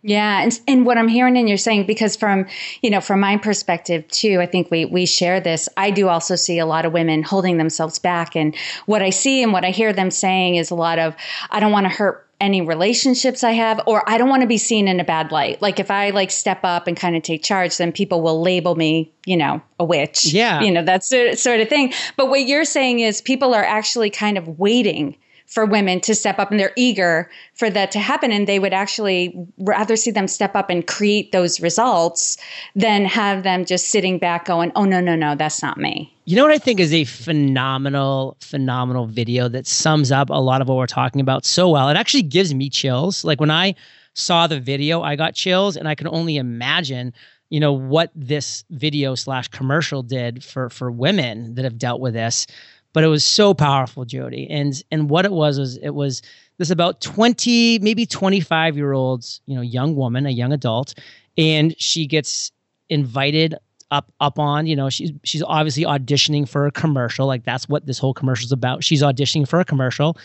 yeah, 0.03 0.43
and 0.43 0.61
and 0.67 0.85
what 0.85 0.99
I'm 0.99 1.07
hearing 1.07 1.37
and 1.37 1.49
you're 1.49 1.57
saying 1.57 1.87
because 1.87 2.17
from 2.17 2.47
you 2.83 2.91
know 2.91 3.01
from 3.01 3.21
my 3.21 3.37
perspective 3.37 4.07
too, 4.09 4.41
I 4.41 4.47
think 4.47 4.71
we 4.71 4.85
we 4.85 5.07
share 5.07 5.41
this. 5.41 5.69
I 5.77 5.93
do 5.93 6.09
also 6.09 6.35
see 6.35 6.59
a 6.59 6.67
lot 6.67 6.85
of 6.85 6.93
women 6.93 7.23
holding 7.23 7.57
themselves 7.57 8.01
back, 8.01 8.35
and 8.35 8.57
what 8.87 9.01
I 9.01 9.11
see 9.11 9.43
and 9.43 9.53
what 9.53 9.65
I 9.65 9.71
hear 9.71 9.93
them 9.93 10.11
saying 10.11 10.57
is 10.57 10.71
a 10.71 10.75
lot 10.75 10.99
of 10.99 11.15
I 11.51 11.61
don't 11.61 11.71
want 11.71 11.85
to 11.85 11.91
hurt 11.91 12.29
any 12.41 12.61
relationships 12.61 13.45
I 13.45 13.53
have, 13.53 13.81
or 13.87 14.03
I 14.11 14.19
don't 14.19 14.29
want 14.29 14.43
to 14.43 14.49
be 14.49 14.59
seen 14.59 14.89
in 14.89 14.99
a 14.99 15.05
bad 15.05 15.31
light. 15.31 15.63
Like 15.63 15.79
if 15.79 15.93
I 15.93 16.11
like 16.11 16.33
step 16.33 16.65
up 16.65 16.89
and 16.89 16.97
kind 16.97 17.15
of 17.15 17.23
take 17.23 17.45
charge, 17.45 17.77
then 17.77 17.93
people 17.93 18.23
will 18.23 18.43
label 18.43 18.75
me, 18.75 19.13
you 19.25 19.37
know, 19.37 19.63
a 19.79 19.85
witch. 19.85 20.33
Yeah, 20.33 20.63
you 20.63 20.73
know 20.73 20.83
that 20.83 21.05
sort 21.05 21.61
of 21.61 21.69
thing. 21.69 21.93
But 22.17 22.29
what 22.29 22.41
you're 22.41 22.65
saying 22.65 22.99
is 22.99 23.21
people 23.21 23.55
are 23.55 23.65
actually 23.65 24.11
kind 24.11 24.37
of 24.37 24.59
waiting 24.59 25.17
for 25.47 25.67
women 25.67 26.01
to 26.01 26.15
step 26.15 26.39
up 26.39 26.51
and 26.51 26.59
they're 26.59 26.73
eager 26.77 27.31
for 27.55 27.71
that 27.71 27.91
to 27.93 27.99
happen 27.99 28.33
and 28.33 28.47
they 28.47 28.59
would 28.59 28.73
actually 28.73 29.35
rather 29.59 29.97
see 29.97 30.11
them 30.11 30.29
step 30.29 30.55
up 30.55 30.71
and 30.71 30.87
create 30.87 31.33
those 31.33 31.61
results 31.61 32.39
than 32.75 33.05
have 33.05 33.43
them 33.43 33.65
just 33.65 33.89
sitting 33.89 34.19
back 34.19 34.47
going 34.47 34.73
oh 34.77 34.85
no 34.85 35.01
no 35.01 35.15
no 35.15 35.35
that's 35.35 35.63
not 35.63 35.79
me. 35.79 36.15
You 36.25 36.37
know 36.37 36.45
what 36.45 36.53
i 36.53 36.59
think 36.59 36.81
is 36.81 36.93
a 36.95 37.05
phenomenal 37.05 38.37
phenomenal 38.41 39.07
video 39.07 39.49
that 39.49 39.67
sums 39.67 40.13
up 40.13 40.31
a 40.31 40.41
lot 40.41 40.61
of 40.61 40.69
what 40.69 40.77
we're 40.77 40.87
talking 40.87 41.21
about 41.21 41.45
so 41.45 41.69
well. 41.69 41.89
It 41.89 41.97
actually 41.97 42.23
gives 42.23 42.55
me 42.55 42.69
chills. 42.71 43.25
Like 43.25 43.41
when 43.41 43.51
i 43.51 43.75
saw 44.15 44.47
the 44.47 44.61
video 44.61 45.03
i 45.03 45.17
got 45.17 45.35
chills 45.35 45.77
and 45.77 45.89
i 45.89 45.95
can 45.95 46.07
only 46.09 46.37
imagine 46.37 47.15
you 47.49 47.61
know 47.61 47.73
what 47.73 48.11
this 48.15 48.65
video 48.71 49.15
slash 49.15 49.49
commercial 49.49 50.03
did 50.03 50.43
for 50.43 50.69
for 50.71 50.91
women 50.91 51.55
that 51.55 51.65
have 51.65 51.79
dealt 51.79 52.01
with 52.01 52.15
this 52.15 52.47
but 52.93 53.05
it 53.05 53.09
was 53.09 53.25
so 53.25 53.55
powerful, 53.55 54.05
Jody. 54.05 54.49
And 54.51 54.83
and 54.91 55.09
what 55.09 55.25
it 55.25 55.33
was 55.33 55.59
was 55.59 55.77
it 55.79 55.91
was 55.91 56.23
this 56.59 56.71
about 56.71 57.01
20, 57.01 57.79
maybe 57.81 58.07
25 58.07 58.77
year 58.77 58.93
olds, 58.93 59.41
you 59.47 59.55
know, 59.57 59.63
young 59.63 59.97
woman, 59.97 60.27
a 60.27 60.31
young 60.31 60.53
adult, 60.53 60.95
and 61.37 61.75
she 61.81 62.07
gets 62.07 62.53
invited 62.89 63.55
up 63.91 64.13
up 64.21 64.39
on, 64.39 64.67
you 64.67 64.77
know, 64.77 64.89
she's 64.89 65.13
she's 65.25 65.43
obviously 65.43 65.85
auditioning 65.85 66.49
for 66.49 66.67
a 66.67 66.71
commercial. 66.73 67.27
Like 67.27 67.45
that's 67.45 67.69
what 67.69 67.87
this 67.87 67.99
whole 67.99 68.15
commercial 68.15 68.47
is 68.47 68.53
about. 68.53 68.85
She's 68.85 69.03
auditioning 69.03 69.49
for 69.49 69.61
a 69.61 69.65
commercial. 69.65 70.17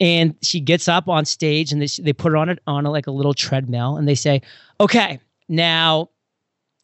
And 0.00 0.34
she 0.42 0.60
gets 0.60 0.88
up 0.88 1.08
on 1.08 1.24
stage 1.24 1.72
and 1.72 1.80
they, 1.80 1.86
they 2.02 2.12
put 2.12 2.32
her 2.32 2.36
on 2.36 2.48
it 2.48 2.58
on 2.66 2.84
a, 2.84 2.90
like 2.90 3.06
a 3.06 3.12
little 3.12 3.32
treadmill 3.32 3.96
and 3.96 4.08
they 4.08 4.16
say, 4.16 4.42
okay, 4.80 5.20
now 5.48 6.10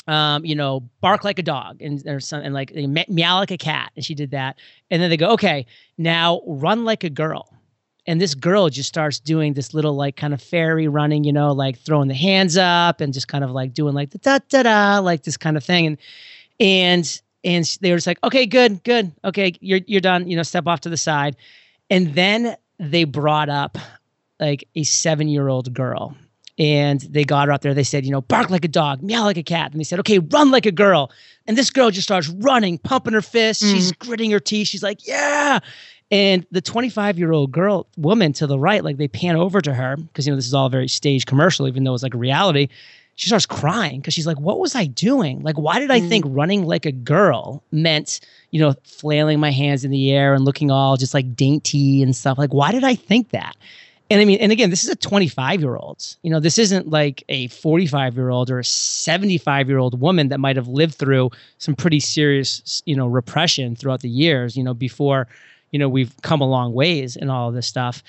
um, 0.06 0.44
you 0.44 0.54
know, 0.54 0.80
bark 1.00 1.24
like 1.24 1.38
a 1.38 1.42
dog 1.42 1.80
and 1.82 2.00
there's 2.00 2.26
some 2.26 2.42
and 2.42 2.54
like 2.54 2.74
meow 2.74 3.38
like 3.38 3.50
a 3.50 3.58
cat. 3.58 3.92
And 3.96 4.04
she 4.04 4.14
did 4.14 4.30
that. 4.32 4.58
And 4.90 5.00
then 5.00 5.10
they 5.10 5.16
go, 5.16 5.30
okay, 5.32 5.66
now 5.98 6.40
run 6.46 6.84
like 6.84 7.04
a 7.04 7.10
girl. 7.10 7.54
And 8.06 8.20
this 8.20 8.34
girl 8.34 8.68
just 8.70 8.88
starts 8.88 9.20
doing 9.20 9.52
this 9.52 9.74
little 9.74 9.94
like 9.94 10.16
kind 10.16 10.32
of 10.32 10.42
fairy 10.42 10.88
running, 10.88 11.22
you 11.24 11.32
know, 11.32 11.52
like 11.52 11.78
throwing 11.78 12.08
the 12.08 12.14
hands 12.14 12.56
up 12.56 13.00
and 13.00 13.12
just 13.12 13.28
kind 13.28 13.44
of 13.44 13.50
like 13.50 13.74
doing 13.74 13.94
like 13.94 14.10
the 14.10 14.18
da 14.18 14.38
da 14.48 14.62
da, 14.62 14.98
like 15.00 15.22
this 15.22 15.36
kind 15.36 15.56
of 15.56 15.62
thing. 15.62 15.86
And 15.86 15.98
and 16.58 17.20
and 17.44 17.78
they 17.80 17.90
were 17.90 17.96
just 17.96 18.06
like, 18.06 18.22
okay, 18.24 18.46
good, 18.46 18.82
good, 18.84 19.12
okay, 19.24 19.54
you're 19.60 19.80
you're 19.86 20.00
done. 20.00 20.28
You 20.28 20.36
know, 20.36 20.42
step 20.42 20.66
off 20.66 20.80
to 20.80 20.88
the 20.88 20.96
side. 20.96 21.36
And 21.88 22.14
then 22.14 22.56
they 22.78 23.04
brought 23.04 23.48
up 23.48 23.78
like 24.40 24.66
a 24.74 24.82
seven 24.82 25.28
year 25.28 25.48
old 25.48 25.72
girl 25.74 26.16
and 26.60 27.00
they 27.00 27.24
got 27.24 27.48
her 27.48 27.52
out 27.52 27.62
there. 27.62 27.72
They 27.72 27.82
said, 27.82 28.04
you 28.04 28.12
know, 28.12 28.20
bark 28.20 28.50
like 28.50 28.66
a 28.66 28.68
dog, 28.68 29.02
meow 29.02 29.24
like 29.24 29.38
a 29.38 29.42
cat. 29.42 29.72
And 29.72 29.80
they 29.80 29.84
said, 29.84 29.98
okay, 30.00 30.18
run 30.18 30.50
like 30.50 30.66
a 30.66 30.70
girl. 30.70 31.10
And 31.46 31.56
this 31.56 31.70
girl 31.70 31.90
just 31.90 32.06
starts 32.06 32.28
running, 32.28 32.76
pumping 32.76 33.14
her 33.14 33.22
fists. 33.22 33.64
Mm. 33.64 33.72
She's 33.72 33.92
gritting 33.92 34.30
her 34.30 34.38
teeth. 34.38 34.68
She's 34.68 34.82
like, 34.82 35.08
yeah. 35.08 35.60
And 36.10 36.46
the 36.50 36.60
25 36.60 37.18
year 37.18 37.32
old 37.32 37.50
girl, 37.50 37.86
woman 37.96 38.34
to 38.34 38.46
the 38.46 38.58
right, 38.58 38.84
like 38.84 38.98
they 38.98 39.08
pan 39.08 39.36
over 39.36 39.62
to 39.62 39.72
her 39.72 39.96
because, 39.96 40.26
you 40.26 40.32
know, 40.32 40.36
this 40.36 40.46
is 40.46 40.52
all 40.52 40.68
very 40.68 40.86
stage 40.86 41.24
commercial, 41.24 41.66
even 41.66 41.84
though 41.84 41.94
it's 41.94 42.02
like 42.02 42.14
a 42.14 42.18
reality. 42.18 42.68
She 43.14 43.28
starts 43.28 43.46
crying 43.46 44.00
because 44.00 44.12
she's 44.12 44.26
like, 44.26 44.38
what 44.38 44.58
was 44.58 44.74
I 44.74 44.84
doing? 44.84 45.42
Like, 45.42 45.56
why 45.56 45.78
did 45.78 45.90
I 45.90 46.00
mm. 46.00 46.10
think 46.10 46.26
running 46.28 46.66
like 46.66 46.84
a 46.84 46.92
girl 46.92 47.62
meant, 47.72 48.20
you 48.50 48.60
know, 48.60 48.74
flailing 48.84 49.40
my 49.40 49.50
hands 49.50 49.82
in 49.82 49.90
the 49.90 50.12
air 50.12 50.34
and 50.34 50.44
looking 50.44 50.70
all 50.70 50.98
just 50.98 51.14
like 51.14 51.34
dainty 51.34 52.02
and 52.02 52.14
stuff? 52.14 52.36
Like, 52.36 52.52
why 52.52 52.70
did 52.70 52.84
I 52.84 52.96
think 52.96 53.30
that? 53.30 53.56
And 54.10 54.20
I 54.20 54.24
mean, 54.24 54.38
and 54.40 54.50
again, 54.50 54.70
this 54.70 54.82
is 54.82 54.90
a 54.90 54.96
25 54.96 55.60
year 55.60 55.76
old. 55.76 56.16
You 56.22 56.30
know, 56.30 56.40
this 56.40 56.58
isn't 56.58 56.90
like 56.90 57.22
a 57.28 57.46
45 57.48 58.16
year 58.16 58.30
old 58.30 58.50
or 58.50 58.58
a 58.58 58.64
75 58.64 59.68
year 59.68 59.78
old 59.78 60.00
woman 60.00 60.28
that 60.28 60.40
might 60.40 60.56
have 60.56 60.66
lived 60.66 60.96
through 60.96 61.30
some 61.58 61.76
pretty 61.76 62.00
serious, 62.00 62.82
you 62.86 62.96
know, 62.96 63.06
repression 63.06 63.76
throughout 63.76 64.00
the 64.00 64.08
years, 64.08 64.56
you 64.56 64.64
know, 64.64 64.74
before, 64.74 65.28
you 65.70 65.78
know, 65.78 65.88
we've 65.88 66.12
come 66.22 66.40
a 66.40 66.48
long 66.48 66.72
ways 66.74 67.16
and 67.16 67.30
all 67.30 67.48
of 67.48 67.54
this 67.54 67.68
stuff. 67.68 68.02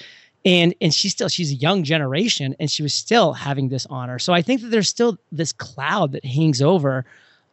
And 0.44 0.74
and 0.82 0.92
she's 0.92 1.12
still 1.12 1.30
she's 1.30 1.52
a 1.52 1.56
young 1.56 1.84
generation 1.84 2.56
and 2.60 2.72
she 2.72 2.82
was 2.82 2.96
still 2.96 3.34
having 3.34 3.70
this 3.70 3.86
honor. 3.86 4.18
So 4.18 4.34
I 4.34 4.42
think 4.42 4.62
that 4.62 4.70
there's 4.70 4.90
still 4.90 5.20
this 5.32 5.54
cloud 5.54 6.14
that 6.14 6.26
hangs 6.26 6.64
over 6.64 7.06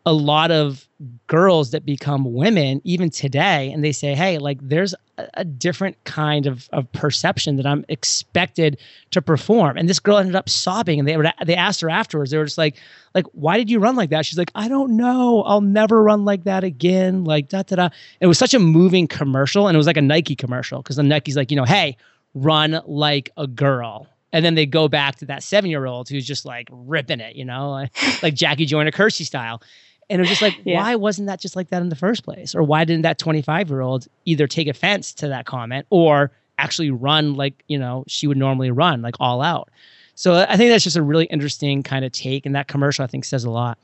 a 0.08 0.12
lot 0.12 0.50
of 0.50 0.88
girls 1.26 1.70
that 1.72 1.84
become 1.84 2.32
women 2.32 2.80
even 2.82 3.10
today 3.10 3.70
and 3.70 3.84
they 3.84 3.92
say 3.92 4.14
hey 4.14 4.38
like 4.38 4.58
there's 4.62 4.94
a, 5.34 5.44
different 5.44 6.02
kind 6.04 6.46
of, 6.46 6.68
of 6.72 6.90
perception 6.92 7.56
that 7.56 7.66
i'm 7.66 7.84
expected 7.88 8.78
to 9.10 9.22
perform. 9.22 9.76
And 9.76 9.88
this 9.88 9.98
girl 9.98 10.18
ended 10.18 10.34
up 10.34 10.48
sobbing 10.48 10.98
and 10.98 11.08
they 11.08 11.16
were 11.16 11.30
they 11.44 11.54
asked 11.54 11.80
her 11.80 11.90
afterwards. 11.90 12.30
They 12.30 12.38
were 12.38 12.44
just 12.44 12.58
like 12.58 12.76
like 13.14 13.26
why 13.32 13.56
did 13.56 13.70
you 13.70 13.78
run 13.78 13.96
like 13.96 14.10
that? 14.10 14.26
She's 14.26 14.38
like 14.38 14.52
i 14.54 14.68
don't 14.68 14.96
know. 14.96 15.42
I'll 15.42 15.60
never 15.60 16.02
run 16.02 16.24
like 16.24 16.44
that 16.44 16.64
again. 16.64 17.24
Like 17.24 17.48
da 17.48 17.62
da 17.62 17.76
da. 17.76 17.88
It 18.20 18.26
was 18.26 18.38
such 18.38 18.54
a 18.54 18.58
moving 18.58 19.06
commercial 19.06 19.68
and 19.68 19.74
it 19.74 19.78
was 19.78 19.86
like 19.86 19.96
a 19.96 20.02
nike 20.02 20.34
commercial 20.36 20.82
because 20.82 20.96
the 20.96 21.02
nike's 21.02 21.36
like 21.36 21.50
you 21.50 21.56
know 21.56 21.64
hey 21.64 21.96
run 22.34 22.80
like 22.86 23.30
a 23.36 23.46
girl. 23.46 24.06
And 24.30 24.44
then 24.44 24.54
they 24.54 24.66
go 24.66 24.88
back 24.88 25.16
to 25.16 25.24
that 25.26 25.42
seven 25.42 25.70
year 25.70 25.86
old 25.86 26.08
who's 26.08 26.26
just 26.26 26.44
like 26.44 26.68
ripping 26.70 27.20
it, 27.20 27.34
you 27.34 27.46
know, 27.46 27.70
like, 27.70 28.22
like 28.22 28.34
Jackie 28.34 28.66
Joyner 28.66 28.90
Kersee 28.90 29.24
style. 29.24 29.62
And 30.10 30.20
it 30.20 30.22
was 30.22 30.28
just 30.28 30.42
like, 30.42 30.58
yeah. 30.64 30.80
why 30.80 30.96
wasn't 30.96 31.28
that 31.28 31.40
just 31.40 31.56
like 31.56 31.68
that 31.68 31.82
in 31.82 31.88
the 31.88 31.96
first 31.96 32.24
place? 32.24 32.54
Or 32.54 32.62
why 32.62 32.84
didn't 32.84 33.02
that 33.02 33.18
25 33.18 33.68
year 33.68 33.80
old 33.80 34.06
either 34.24 34.46
take 34.46 34.68
offense 34.68 35.12
to 35.14 35.28
that 35.28 35.46
comment 35.46 35.86
or 35.90 36.32
actually 36.58 36.90
run 36.90 37.34
like, 37.34 37.62
you 37.68 37.78
know, 37.78 38.04
she 38.06 38.26
would 38.26 38.38
normally 38.38 38.70
run, 38.70 39.02
like 39.02 39.14
all 39.20 39.42
out? 39.42 39.70
So 40.14 40.34
I 40.48 40.56
think 40.56 40.70
that's 40.70 40.84
just 40.84 40.96
a 40.96 41.02
really 41.02 41.26
interesting 41.26 41.82
kind 41.82 42.04
of 42.04 42.12
take. 42.12 42.44
And 42.44 42.54
that 42.56 42.66
commercial, 42.66 43.04
I 43.04 43.06
think, 43.06 43.24
says 43.24 43.44
a 43.44 43.50
lot. 43.50 43.78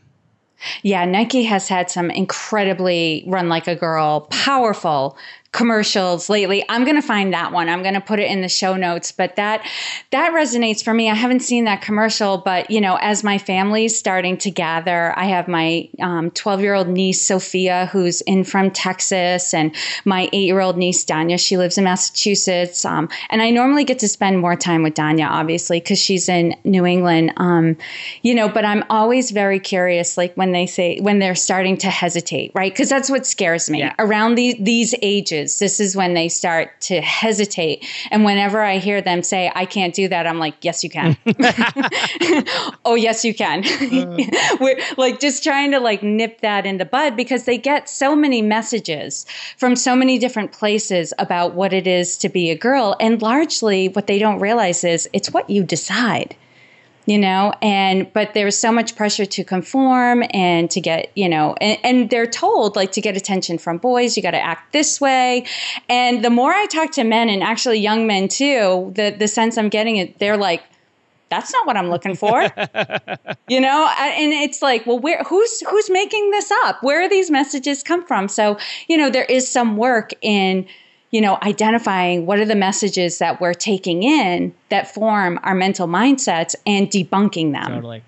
Yeah, 0.83 1.05
Nike 1.05 1.45
has 1.45 1.69
had 1.69 1.91
some 1.91 2.11
incredibly 2.11 3.25
run 3.27 3.49
like 3.49 3.69
a 3.69 3.77
girl, 3.77 4.23
powerful 4.31 5.17
commercials 5.55 6.29
lately. 6.29 6.65
I'm 6.69 6.83
going 6.83 6.97
to 6.97 7.07
find 7.07 7.33
that 7.33 7.53
one. 7.53 7.69
I'm 7.69 7.83
going 7.83 7.95
to 7.95 8.01
put 8.01 8.19
it 8.19 8.29
in 8.29 8.43
the 8.43 8.49
show 8.49 8.77
notes, 8.77 9.13
but 9.13 9.37
that 9.37 9.65
that 10.11 10.33
resonates 10.33 10.83
for 10.83 10.93
me. 10.93 11.09
I 11.09 11.15
haven't 11.15 11.41
seen 11.41 11.65
that 11.65 11.81
commercial, 11.81 12.39
but 12.39 12.71
you 12.71 12.81
know, 12.81 12.99
as 13.01 13.23
my 13.23 13.39
family's 13.39 13.97
starting 13.97 14.37
to 14.39 14.51
gather, 14.51 15.17
I 15.17 15.27
have 15.27 15.47
my 15.47 15.89
12 15.99 16.47
um, 16.47 16.61
year 16.61 16.75
old 16.75 16.89
niece 16.89 17.23
Sophia, 17.23 17.89
who's 17.93 18.21
in 18.23 18.43
from 18.43 18.73
Texas, 18.73 19.55
and 19.55 19.75
my 20.05 20.29
eight 20.33 20.47
year 20.47 20.61
old 20.61 20.77
niece 20.77 21.05
Danya. 21.05 21.39
She 21.39 21.57
lives 21.57 21.79
in 21.79 21.85
Massachusetts, 21.85 22.85
um, 22.85 23.09
and 23.31 23.41
I 23.41 23.51
normally 23.51 23.85
get 23.85 24.01
to 24.01 24.09
spend 24.09 24.41
more 24.41 24.57
time 24.57 24.83
with 24.83 24.95
Danya, 24.95 25.29
obviously, 25.29 25.79
because 25.79 26.01
she's 26.01 26.29
in 26.29 26.57
New 26.65 26.85
England. 26.85 27.33
Um, 27.37 27.77
you 28.23 28.35
know, 28.35 28.49
but 28.49 28.65
I'm 28.65 28.83
always 28.91 29.31
very 29.31 29.61
curious, 29.61 30.19
like 30.19 30.35
when 30.35 30.51
they 30.51 30.67
say 30.67 30.99
when 30.99 31.21
they're 31.21 31.37
starting 31.37 31.77
to 31.79 31.91
hesitate, 31.91 32.51
right? 32.57 32.73
Because 32.73 32.89
that's 32.89 33.09
what 33.09 33.25
scares 33.25 33.71
me 33.71 33.79
yeah. 33.79 33.95
around 34.01 34.35
these 34.35 34.57
these 34.59 34.97
ages 35.01 35.44
this 35.45 35.81
is 35.81 35.97
when 35.97 36.15
they 36.15 36.29
start 36.29 36.81
to 36.83 37.01
hesitate. 37.01 37.87
And 38.11 38.25
whenever 38.25 38.63
I 38.63 38.79
hear 38.79 39.01
them 39.01 39.23
say, 39.23 39.51
I 39.55 39.67
can't 39.67 39.95
do 39.95 40.09
that, 40.09 40.27
I'm 40.27 40.39
like, 40.39 40.57
yes, 40.63 40.83
you 40.85 40.91
can. 40.91 41.17
oh, 42.85 42.95
yes, 42.95 43.25
you 43.25 43.35
can. 43.35 43.65
Uh. 43.65 44.17
We're 44.61 44.79
like 44.97 45.21
just 45.21 45.43
trying 45.43 45.73
to 45.73 45.81
like 45.81 46.03
nip 46.03 46.41
that 46.41 46.67
in 46.67 46.79
the 46.79 46.85
bud 46.85 47.17
because 47.17 47.45
they 47.45 47.59
get 47.59 47.89
so 47.89 48.15
many 48.15 48.43
messages 48.43 49.27
from 49.57 49.77
so 49.77 49.95
many 49.95 50.19
different 50.19 50.53
places 50.53 51.13
about 51.19 51.55
what 51.55 51.73
it 51.73 51.87
is 51.87 52.17
to 52.19 52.29
be 52.29 52.51
a 52.51 52.57
girl. 52.57 52.97
And 53.01 53.21
largely 53.21 53.89
what 53.89 54.07
they 54.07 54.19
don't 54.19 54.41
realize 54.41 54.85
is 54.85 55.09
it's 55.13 55.31
what 55.31 55.51
you 55.51 55.63
decide 55.63 56.37
you 57.07 57.19
know 57.19 57.53
and 57.61 58.11
but 58.13 58.35
there's 58.35 58.57
so 58.57 58.73
much 58.73 58.97
pressure 58.97 59.27
to 59.27 59.45
conform 59.45 60.25
and 60.31 60.71
to 60.71 60.81
get 60.81 61.11
you 61.15 61.29
know 61.29 61.55
and, 61.61 61.79
and 61.85 62.11
they're 62.11 62.27
told 62.27 62.77
like 62.77 62.93
to 62.93 63.01
get 63.01 63.17
attention 63.17 63.59
from 63.59 63.79
boys 63.79 64.17
you 64.17 64.23
got 64.23 64.33
to 64.33 64.41
act 64.41 64.73
this 64.73 65.01
way. 65.01 65.45
And 65.89 66.25
the 66.25 66.31
more 66.31 66.53
i 66.53 66.67
talk 66.67 66.93
to 66.93 67.05
men 67.05 67.29
and 67.29 67.43
actually 67.43 67.79
young 67.79 68.07
men 68.07 68.29
too 68.29 68.93
the 68.95 69.15
the 69.19 69.29
sense 69.29 69.59
i'm 69.59 69.69
getting 69.69 69.97
it 69.97 70.19
they're 70.19 70.37
like 70.37 70.63
that's 71.31 71.53
not 71.53 71.67
what 71.67 71.77
i'm 71.77 71.91
looking 71.91 72.15
for. 72.15 72.49
You 73.47 73.61
know 73.61 73.93
and 74.01 74.33
it's 74.33 74.63
like 74.63 74.87
well 74.87 74.99
where 74.99 75.23
who's 75.25 75.61
who's 75.69 75.91
making 75.91 76.31
this 76.31 76.51
up? 76.65 76.83
Where 76.83 77.03
are 77.03 77.09
these 77.11 77.31
messages 77.31 77.83
come 77.83 78.03
from? 78.07 78.27
So 78.27 78.57
you 78.89 78.97
know 78.97 79.11
there 79.11 79.27
is 79.27 79.51
some 79.51 79.77
work 79.77 80.13
in 80.23 80.67
you 81.15 81.21
know, 81.21 81.39
identifying 81.43 82.27
what 82.27 82.41
are 82.41 82.45
the 82.45 82.57
messages 82.57 83.19
that 83.19 83.41
we're 83.41 83.55
taking 83.55 84.03
in 84.03 84.53
that 84.71 84.93
form 84.93 85.39
our 85.45 85.55
mental 85.55 85.87
mindsets 85.87 86.57
and 86.67 86.91
debunking 86.91 87.53
them. 87.53 87.71
Totally. 87.71 88.03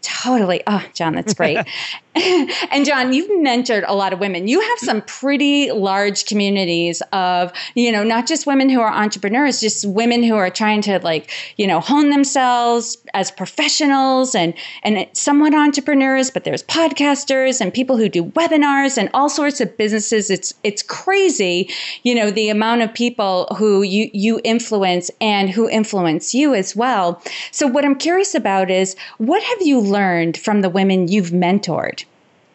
Totally. 0.00 0.62
Oh, 0.64 0.84
John, 0.94 1.16
that's 1.16 1.34
great. 1.34 1.58
and 2.70 2.86
John, 2.86 3.12
you've 3.12 3.28
mentored 3.28 3.84
a 3.86 3.94
lot 3.94 4.14
of 4.14 4.20
women. 4.20 4.48
You 4.48 4.58
have 4.58 4.78
some 4.78 5.02
pretty 5.02 5.70
large 5.70 6.24
communities 6.24 7.02
of, 7.12 7.52
you 7.74 7.92
know, 7.92 8.02
not 8.04 8.26
just 8.26 8.46
women 8.46 8.70
who 8.70 8.80
are 8.80 8.90
entrepreneurs, 8.90 9.60
just 9.60 9.84
women 9.84 10.22
who 10.22 10.34
are 10.34 10.48
trying 10.48 10.80
to 10.82 10.98
like, 11.00 11.30
you 11.58 11.66
know, 11.66 11.78
hone 11.78 12.08
themselves 12.08 12.96
as 13.12 13.30
professionals 13.30 14.34
and 14.34 14.54
and 14.82 15.06
somewhat 15.12 15.54
entrepreneurs, 15.54 16.30
but 16.30 16.44
there's 16.44 16.62
podcasters 16.62 17.60
and 17.60 17.74
people 17.74 17.98
who 17.98 18.08
do 18.08 18.24
webinars 18.24 18.96
and 18.96 19.10
all 19.12 19.28
sorts 19.28 19.60
of 19.60 19.76
businesses. 19.76 20.30
It's 20.30 20.54
it's 20.64 20.82
crazy, 20.82 21.68
you 22.02 22.14
know, 22.14 22.30
the 22.30 22.48
amount 22.48 22.80
of 22.80 22.94
people 22.94 23.46
who 23.58 23.82
you 23.82 24.08
you 24.14 24.40
influence 24.42 25.10
and 25.20 25.50
who 25.50 25.68
influence 25.68 26.34
you 26.34 26.54
as 26.54 26.74
well. 26.74 27.20
So 27.50 27.66
what 27.66 27.84
I'm 27.84 27.96
curious 27.96 28.34
about 28.34 28.70
is 28.70 28.96
what 29.18 29.42
have 29.42 29.60
you 29.60 29.78
learned 29.80 30.38
from 30.38 30.62
the 30.62 30.70
women 30.70 31.08
you've 31.08 31.30
mentored? 31.30 32.05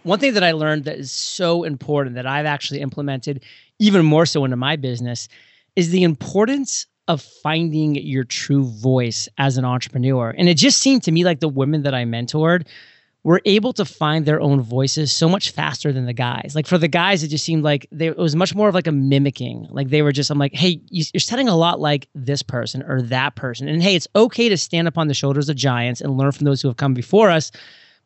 One 0.04 0.20
thing 0.20 0.34
that 0.34 0.44
I 0.44 0.52
learned 0.52 0.86
that 0.86 0.98
is 0.98 1.12
so 1.12 1.64
important 1.64 2.16
that 2.16 2.26
I've 2.26 2.46
actually 2.46 2.82
implemented 2.82 3.44
even 3.80 4.06
more 4.06 4.26
so 4.26 4.46
into 4.46 4.58
my 4.58 4.76
business 4.76 5.28
is 5.76 5.90
the 5.90 6.04
importance 6.04 6.86
of 7.08 7.22
finding 7.22 7.96
your 7.96 8.24
true 8.24 8.66
voice 8.66 9.28
as 9.38 9.58
an 9.58 9.66
entrepreneur. 9.66 10.34
And 10.38 10.48
it 10.48 10.56
just 10.56 10.80
seemed 10.80 11.04
to 11.04 11.12
me 11.12 11.24
like 11.24 11.40
the 11.40 11.50
women 11.50 11.84
that 11.84 11.94
I 11.94 12.06
mentored 12.06 12.68
were 13.24 13.42
able 13.46 13.72
to 13.74 13.86
find 13.86 14.26
their 14.26 14.42
own 14.42 14.62
voices 14.62 15.12
so 15.12 15.30
much 15.30 15.52
faster 15.52 15.92
than 15.92 16.06
the 16.06 16.14
guys. 16.14 16.54
Like 16.56 16.66
for 16.66 16.80
the 16.80 16.88
guys, 16.88 17.22
it 17.22 17.28
just 17.28 17.46
seemed 17.46 17.64
like 17.64 17.86
they, 17.92 18.08
it 18.08 18.18
was 18.18 18.36
much 18.36 18.56
more 18.56 18.68
of 18.68 18.74
like 18.74 18.88
a 18.88 18.92
mimicking. 18.92 19.68
Like 19.70 19.90
they 19.90 20.02
were 20.02 20.12
just, 20.12 20.32
I'm 20.32 20.40
like, 20.40 20.56
hey, 20.56 20.82
you're 20.90 21.20
setting 21.20 21.48
a 21.48 21.56
lot 21.56 21.80
like 21.80 22.08
this 22.16 22.42
person 22.42 22.82
or 22.82 23.02
that 23.04 23.36
person. 23.36 23.68
And 23.68 23.84
hey, 23.84 23.96
it's 23.96 24.08
okay 24.16 24.50
to 24.50 24.58
stand 24.58 24.88
up 24.88 24.98
on 24.98 25.08
the 25.08 25.14
shoulders 25.14 25.50
of 25.50 25.56
giants 25.56 26.02
and 26.02 26.18
learn 26.18 26.32
from 26.32 26.46
those 26.46 26.62
who 26.62 26.68
have 26.68 26.78
come 26.78 26.96
before 26.96 27.30
us. 27.30 27.52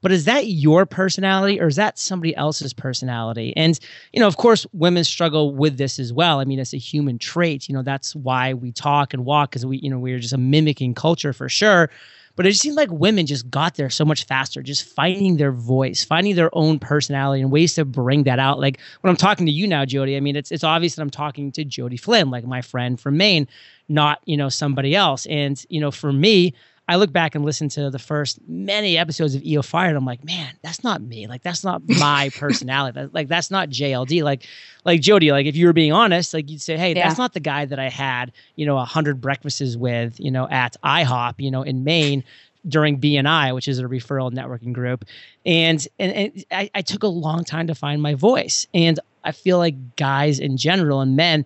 But 0.01 0.11
is 0.11 0.25
that 0.25 0.47
your 0.47 0.85
personality 0.85 1.59
or 1.59 1.67
is 1.67 1.77
that 1.77 1.97
somebody 1.97 2.35
else's 2.35 2.73
personality? 2.73 3.53
And, 3.55 3.79
you 4.13 4.19
know, 4.19 4.27
of 4.27 4.37
course, 4.37 4.67
women 4.71 5.03
struggle 5.03 5.55
with 5.55 5.77
this 5.77 5.97
as 5.99 6.13
well. 6.13 6.39
I 6.39 6.45
mean, 6.45 6.59
it's 6.59 6.73
a 6.73 6.77
human 6.77 7.17
trait. 7.17 7.67
You 7.67 7.73
know, 7.73 7.81
that's 7.81 8.15
why 8.15 8.53
we 8.53 8.71
talk 8.71 9.13
and 9.13 9.25
walk 9.25 9.51
because 9.51 9.65
we, 9.65 9.77
you 9.77 9.89
know, 9.89 9.97
we're 9.97 10.19
just 10.19 10.33
a 10.33 10.37
mimicking 10.37 10.93
culture 10.93 11.33
for 11.33 11.49
sure. 11.49 11.89
But 12.35 12.45
it 12.45 12.49
just 12.49 12.61
seemed 12.61 12.75
like 12.75 12.91
women 12.91 13.25
just 13.25 13.49
got 13.49 13.75
there 13.75 13.89
so 13.89 14.03
much 14.03 14.25
faster, 14.25 14.61
just 14.61 14.83
finding 14.83 15.37
their 15.37 15.53
voice, 15.53 16.03
finding 16.03 16.35
their 16.35 16.49
own 16.53 16.79
personality 16.79 17.41
and 17.41 17.51
ways 17.51 17.75
to 17.75 17.85
bring 17.85 18.23
that 18.23 18.39
out. 18.39 18.59
Like 18.59 18.79
when 19.01 19.09
I'm 19.09 19.17
talking 19.17 19.45
to 19.45 19.51
you 19.51 19.67
now, 19.67 19.85
Jody, 19.85 20.17
I 20.17 20.19
mean, 20.19 20.35
it's 20.35 20.51
it's 20.51 20.63
obvious 20.63 20.95
that 20.95 21.01
I'm 21.01 21.09
talking 21.09 21.51
to 21.53 21.63
Jody 21.63 21.97
Flynn, 21.97 22.29
like 22.29 22.45
my 22.45 22.61
friend 22.61 22.99
from 22.99 23.17
Maine, 23.17 23.47
not, 23.87 24.19
you 24.25 24.35
know, 24.35 24.49
somebody 24.49 24.95
else. 24.95 25.25
And, 25.27 25.63
you 25.69 25.79
know, 25.79 25.91
for 25.91 26.11
me, 26.11 26.53
I 26.88 26.98
look 26.98 27.12
back 27.12 27.34
and 27.34 27.44
listen 27.44 27.68
to 27.70 27.89
the 27.89 27.98
first 27.98 28.39
many 28.48 28.98
episodes 28.98 29.34
of 29.34 29.44
EO 29.44 29.63
Fire, 29.63 29.88
and 29.88 29.98
I'm 29.98 30.06
like, 30.06 30.24
man, 30.24 30.54
that's 30.62 30.84
not 30.84 31.01
me. 31.01 31.27
Like 31.27 31.42
that's 31.42 31.63
not 31.63 31.82
my 31.88 32.30
personality. 32.36 33.01
That, 33.01 33.13
like 33.13 33.27
that's 33.27 33.50
not 33.50 33.70
JLD. 33.70 34.24
Like 34.24 34.46
like 34.84 35.01
Jody. 35.01 35.32
Like 35.32 35.48
if 35.48 35.56
you 35.56 35.65
were 35.65 35.74
being 35.74 35.92
honest, 35.92 36.34
like 36.34 36.50
you'd 36.50 36.62
say, 36.62 36.77
hey, 36.77 36.94
yeah. 36.94 37.08
that's 37.08 37.18
not 37.18 37.34
the 37.34 37.39
guy 37.39 37.65
that 37.65 37.80
I 37.80 37.89
had 37.89 38.32
you 38.56 38.65
know 38.65 38.77
a 38.77 38.86
hundred 38.86 39.20
breakfasts 39.20 39.75
with 39.75 40.20
you 40.20 40.30
know 40.32 40.48
at 40.50 40.75
IHOP 40.84 41.36
you 41.39 41.50
know 41.50 41.63
in 41.63 41.84
Maine 41.84 42.24
during 42.68 43.00
BNI, 43.00 43.54
which 43.54 43.68
is 43.68 43.80
a 43.80 43.84
referral 43.84 44.32
networking 44.32 44.74
group, 44.74 45.06
and 45.46 45.86
and, 46.00 46.12
and 46.13 46.46
I, 46.51 46.70
I 46.75 46.82
took 46.82 47.04
a 47.04 47.08
long 47.08 47.44
time 47.44 47.68
to 47.68 47.75
find 47.75 48.01
my 48.01 48.13
voice, 48.13 48.68
and 48.74 49.00
I 49.24 49.32
feel 49.32 49.58
like 49.58 49.96
guys 49.96 50.39
in 50.39 50.56
general 50.56 51.01
and 51.01 51.15
men 51.15 51.46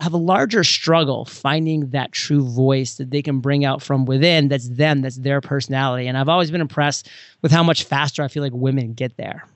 have 0.00 0.12
a 0.12 0.18
larger 0.18 0.62
struggle 0.62 1.24
finding 1.24 1.90
that 1.90 2.12
true 2.12 2.46
voice 2.46 2.96
that 2.96 3.10
they 3.10 3.22
can 3.22 3.40
bring 3.40 3.64
out 3.64 3.82
from 3.82 4.04
within 4.04 4.48
that's 4.48 4.68
them, 4.68 5.00
that's 5.00 5.16
their 5.16 5.40
personality. 5.40 6.06
And 6.06 6.18
I've 6.18 6.28
always 6.28 6.50
been 6.50 6.60
impressed 6.60 7.08
with 7.42 7.50
how 7.50 7.62
much 7.62 7.84
faster 7.84 8.22
I 8.22 8.28
feel 8.28 8.42
like 8.42 8.52
women 8.52 8.92
get 8.92 9.16
there. 9.16 9.46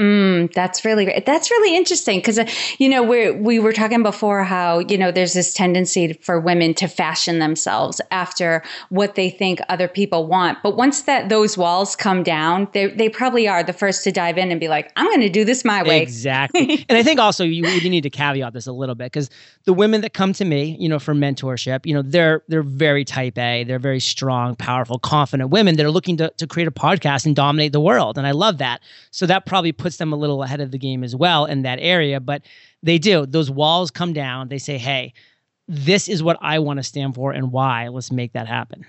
Mm, 0.00 0.50
that's 0.54 0.82
really 0.82 1.04
great. 1.04 1.26
That's 1.26 1.50
really 1.50 1.76
interesting 1.76 2.20
because, 2.20 2.38
uh, 2.38 2.46
you 2.78 2.88
know, 2.88 3.02
we 3.02 3.32
we 3.32 3.58
were 3.58 3.72
talking 3.72 4.02
before 4.02 4.44
how, 4.44 4.78
you 4.78 4.96
know, 4.96 5.12
there's 5.12 5.34
this 5.34 5.52
tendency 5.52 6.14
for 6.14 6.40
women 6.40 6.72
to 6.74 6.88
fashion 6.88 7.38
themselves 7.38 8.00
after 8.10 8.62
what 8.88 9.14
they 9.14 9.28
think 9.28 9.60
other 9.68 9.88
people 9.88 10.26
want. 10.26 10.56
But 10.62 10.78
once 10.78 11.02
that 11.02 11.28
those 11.28 11.58
walls 11.58 11.96
come 11.96 12.22
down, 12.22 12.68
they, 12.72 12.86
they 12.86 13.10
probably 13.10 13.46
are 13.46 13.62
the 13.62 13.74
first 13.74 14.02
to 14.04 14.12
dive 14.12 14.38
in 14.38 14.50
and 14.50 14.58
be 14.58 14.68
like, 14.68 14.90
I'm 14.96 15.04
going 15.04 15.20
to 15.20 15.28
do 15.28 15.44
this 15.44 15.66
my 15.66 15.82
way. 15.82 16.00
Exactly. 16.00 16.82
and 16.88 16.96
I 16.96 17.02
think 17.02 17.20
also 17.20 17.44
you, 17.44 17.66
you 17.66 17.90
need 17.90 18.04
to 18.04 18.10
caveat 18.10 18.54
this 18.54 18.66
a 18.66 18.72
little 18.72 18.94
bit 18.94 19.12
because 19.12 19.28
the 19.64 19.74
women 19.74 20.00
that 20.00 20.14
come 20.14 20.32
to 20.32 20.46
me, 20.46 20.78
you 20.80 20.88
know, 20.88 20.98
for 20.98 21.14
mentorship, 21.14 21.84
you 21.84 21.92
know, 21.92 22.00
they're 22.00 22.42
they're 22.48 22.62
very 22.62 23.04
type 23.04 23.36
A. 23.36 23.64
They're 23.64 23.78
very 23.78 24.00
strong, 24.00 24.56
powerful, 24.56 24.98
confident 24.98 25.50
women 25.50 25.76
that 25.76 25.84
are 25.84 25.90
looking 25.90 26.16
to, 26.16 26.30
to 26.38 26.46
create 26.46 26.68
a 26.68 26.72
podcast 26.72 27.26
and 27.26 27.36
dominate 27.36 27.72
the 27.72 27.80
world. 27.80 28.16
And 28.16 28.26
I 28.26 28.30
love 28.30 28.56
that. 28.58 28.80
So 29.10 29.26
that 29.26 29.44
probably 29.44 29.72
puts 29.72 29.89
them 29.96 30.12
a 30.12 30.16
little 30.16 30.42
ahead 30.42 30.60
of 30.60 30.70
the 30.70 30.78
game 30.78 31.04
as 31.04 31.14
well 31.14 31.46
in 31.46 31.62
that 31.62 31.78
area. 31.80 32.20
But 32.20 32.42
they 32.82 32.98
do. 32.98 33.26
Those 33.26 33.50
walls 33.50 33.90
come 33.90 34.12
down. 34.12 34.48
They 34.48 34.58
say, 34.58 34.78
hey, 34.78 35.12
this 35.68 36.08
is 36.08 36.22
what 36.22 36.36
I 36.40 36.58
want 36.58 36.78
to 36.78 36.82
stand 36.82 37.14
for 37.14 37.32
and 37.32 37.52
why. 37.52 37.88
Let's 37.88 38.10
make 38.10 38.32
that 38.32 38.46
happen. 38.46 38.84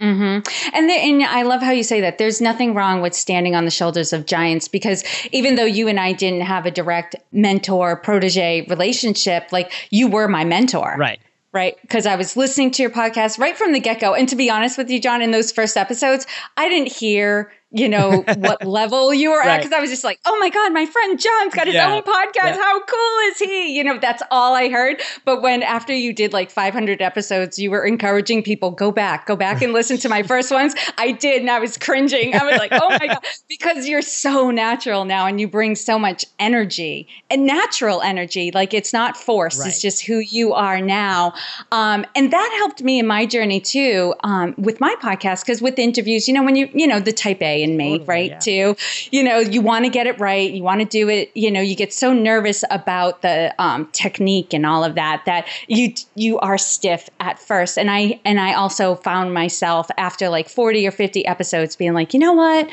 Mm-hmm. 0.00 0.74
And, 0.74 0.90
the, 0.90 0.92
and 0.92 1.22
I 1.22 1.42
love 1.42 1.62
how 1.62 1.70
you 1.70 1.84
say 1.84 2.00
that. 2.00 2.18
There's 2.18 2.40
nothing 2.40 2.74
wrong 2.74 3.00
with 3.00 3.14
standing 3.14 3.54
on 3.54 3.64
the 3.64 3.70
shoulders 3.70 4.12
of 4.12 4.26
giants 4.26 4.68
because 4.68 5.04
even 5.32 5.54
though 5.54 5.64
you 5.64 5.88
and 5.88 5.98
I 6.00 6.12
didn't 6.12 6.42
have 6.42 6.66
a 6.66 6.70
direct 6.70 7.16
mentor 7.32 7.96
protege 7.96 8.66
relationship, 8.68 9.52
like 9.52 9.72
you 9.90 10.08
were 10.08 10.28
my 10.28 10.44
mentor. 10.44 10.96
Right 10.98 11.20
right? 11.54 11.80
Because 11.82 12.04
I 12.04 12.16
was 12.16 12.36
listening 12.36 12.72
to 12.72 12.82
your 12.82 12.90
podcast 12.90 13.38
right 13.38 13.56
from 13.56 13.72
the 13.72 13.78
get 13.78 14.00
go. 14.00 14.12
And 14.12 14.28
to 14.28 14.36
be 14.36 14.50
honest 14.50 14.76
with 14.76 14.90
you, 14.90 15.00
John, 15.00 15.22
in 15.22 15.30
those 15.30 15.52
first 15.52 15.76
episodes, 15.76 16.26
I 16.56 16.68
didn't 16.68 16.92
hear 16.92 17.52
you 17.74 17.88
know 17.88 18.24
what 18.36 18.64
level 18.66 19.12
you 19.12 19.30
were 19.30 19.38
right. 19.38 19.48
at 19.48 19.56
because 19.58 19.72
I 19.72 19.80
was 19.80 19.90
just 19.90 20.04
like, 20.04 20.20
oh 20.24 20.38
my 20.38 20.48
god, 20.48 20.72
my 20.72 20.86
friend 20.86 21.18
John's 21.18 21.54
got 21.54 21.66
his 21.66 21.74
yeah. 21.74 21.92
own 21.92 22.02
podcast. 22.02 22.34
Yeah. 22.34 22.56
How 22.56 22.80
cool 22.84 23.18
is 23.26 23.38
he? 23.40 23.76
You 23.76 23.82
know, 23.82 23.98
that's 23.98 24.22
all 24.30 24.54
I 24.54 24.68
heard. 24.68 25.02
But 25.24 25.42
when 25.42 25.62
after 25.64 25.92
you 25.92 26.12
did 26.12 26.32
like 26.32 26.50
500 26.50 27.02
episodes, 27.02 27.58
you 27.58 27.72
were 27.72 27.84
encouraging 27.84 28.44
people 28.44 28.70
go 28.70 28.92
back, 28.92 29.26
go 29.26 29.34
back 29.34 29.60
and 29.60 29.72
listen 29.72 29.98
to 29.98 30.08
my 30.08 30.22
first 30.34 30.52
ones. 30.52 30.74
I 30.98 31.10
did, 31.12 31.40
and 31.40 31.50
I 31.50 31.58
was 31.58 31.76
cringing. 31.76 32.34
I 32.34 32.44
was 32.44 32.58
like, 32.58 32.70
oh 32.72 32.90
my 32.90 33.06
god, 33.08 33.24
because 33.48 33.88
you're 33.88 34.02
so 34.02 34.52
natural 34.52 35.04
now, 35.04 35.26
and 35.26 35.40
you 35.40 35.48
bring 35.48 35.74
so 35.74 35.98
much 35.98 36.24
energy 36.38 37.08
and 37.28 37.44
natural 37.44 38.02
energy. 38.02 38.52
Like 38.52 38.72
it's 38.72 38.92
not 38.92 39.16
forced; 39.16 39.58
right. 39.58 39.68
it's 39.68 39.82
just 39.82 40.06
who 40.06 40.18
you 40.18 40.52
are 40.52 40.80
now. 40.80 41.34
Um, 41.72 42.06
and 42.14 42.32
that 42.32 42.54
helped 42.58 42.84
me 42.84 43.00
in 43.00 43.06
my 43.08 43.26
journey 43.26 43.58
too 43.58 44.14
um, 44.22 44.54
with 44.56 44.80
my 44.80 44.94
podcast 45.02 45.40
because 45.40 45.60
with 45.60 45.76
interviews, 45.76 46.28
you 46.28 46.34
know, 46.34 46.44
when 46.44 46.54
you 46.54 46.68
you 46.72 46.86
know 46.86 47.00
the 47.00 47.12
type 47.12 47.42
A 47.42 47.63
and 47.64 47.76
me, 47.76 47.98
totally, 47.98 48.06
right? 48.06 48.30
Yeah. 48.30 48.38
Too, 48.38 48.76
you 49.10 49.22
know, 49.22 49.38
you 49.38 49.60
want 49.60 49.84
to 49.84 49.90
get 49.90 50.06
it 50.06 50.18
right, 50.20 50.50
you 50.50 50.62
want 50.62 50.80
to 50.80 50.86
do 50.86 51.08
it. 51.08 51.30
You 51.34 51.50
know, 51.50 51.60
you 51.60 51.74
get 51.74 51.92
so 51.92 52.12
nervous 52.12 52.64
about 52.70 53.22
the 53.22 53.54
um, 53.58 53.86
technique 53.92 54.52
and 54.52 54.64
all 54.64 54.84
of 54.84 54.94
that 54.94 55.22
that 55.26 55.46
you 55.68 55.94
you 56.14 56.38
are 56.38 56.58
stiff 56.58 57.08
at 57.20 57.38
first. 57.38 57.78
And 57.78 57.90
I 57.90 58.20
and 58.24 58.38
I 58.38 58.54
also 58.54 58.94
found 58.94 59.34
myself 59.34 59.88
after 59.96 60.28
like 60.28 60.48
forty 60.48 60.86
or 60.86 60.90
fifty 60.90 61.26
episodes 61.26 61.76
being 61.76 61.94
like, 61.94 62.14
you 62.14 62.20
know 62.20 62.32
what, 62.32 62.68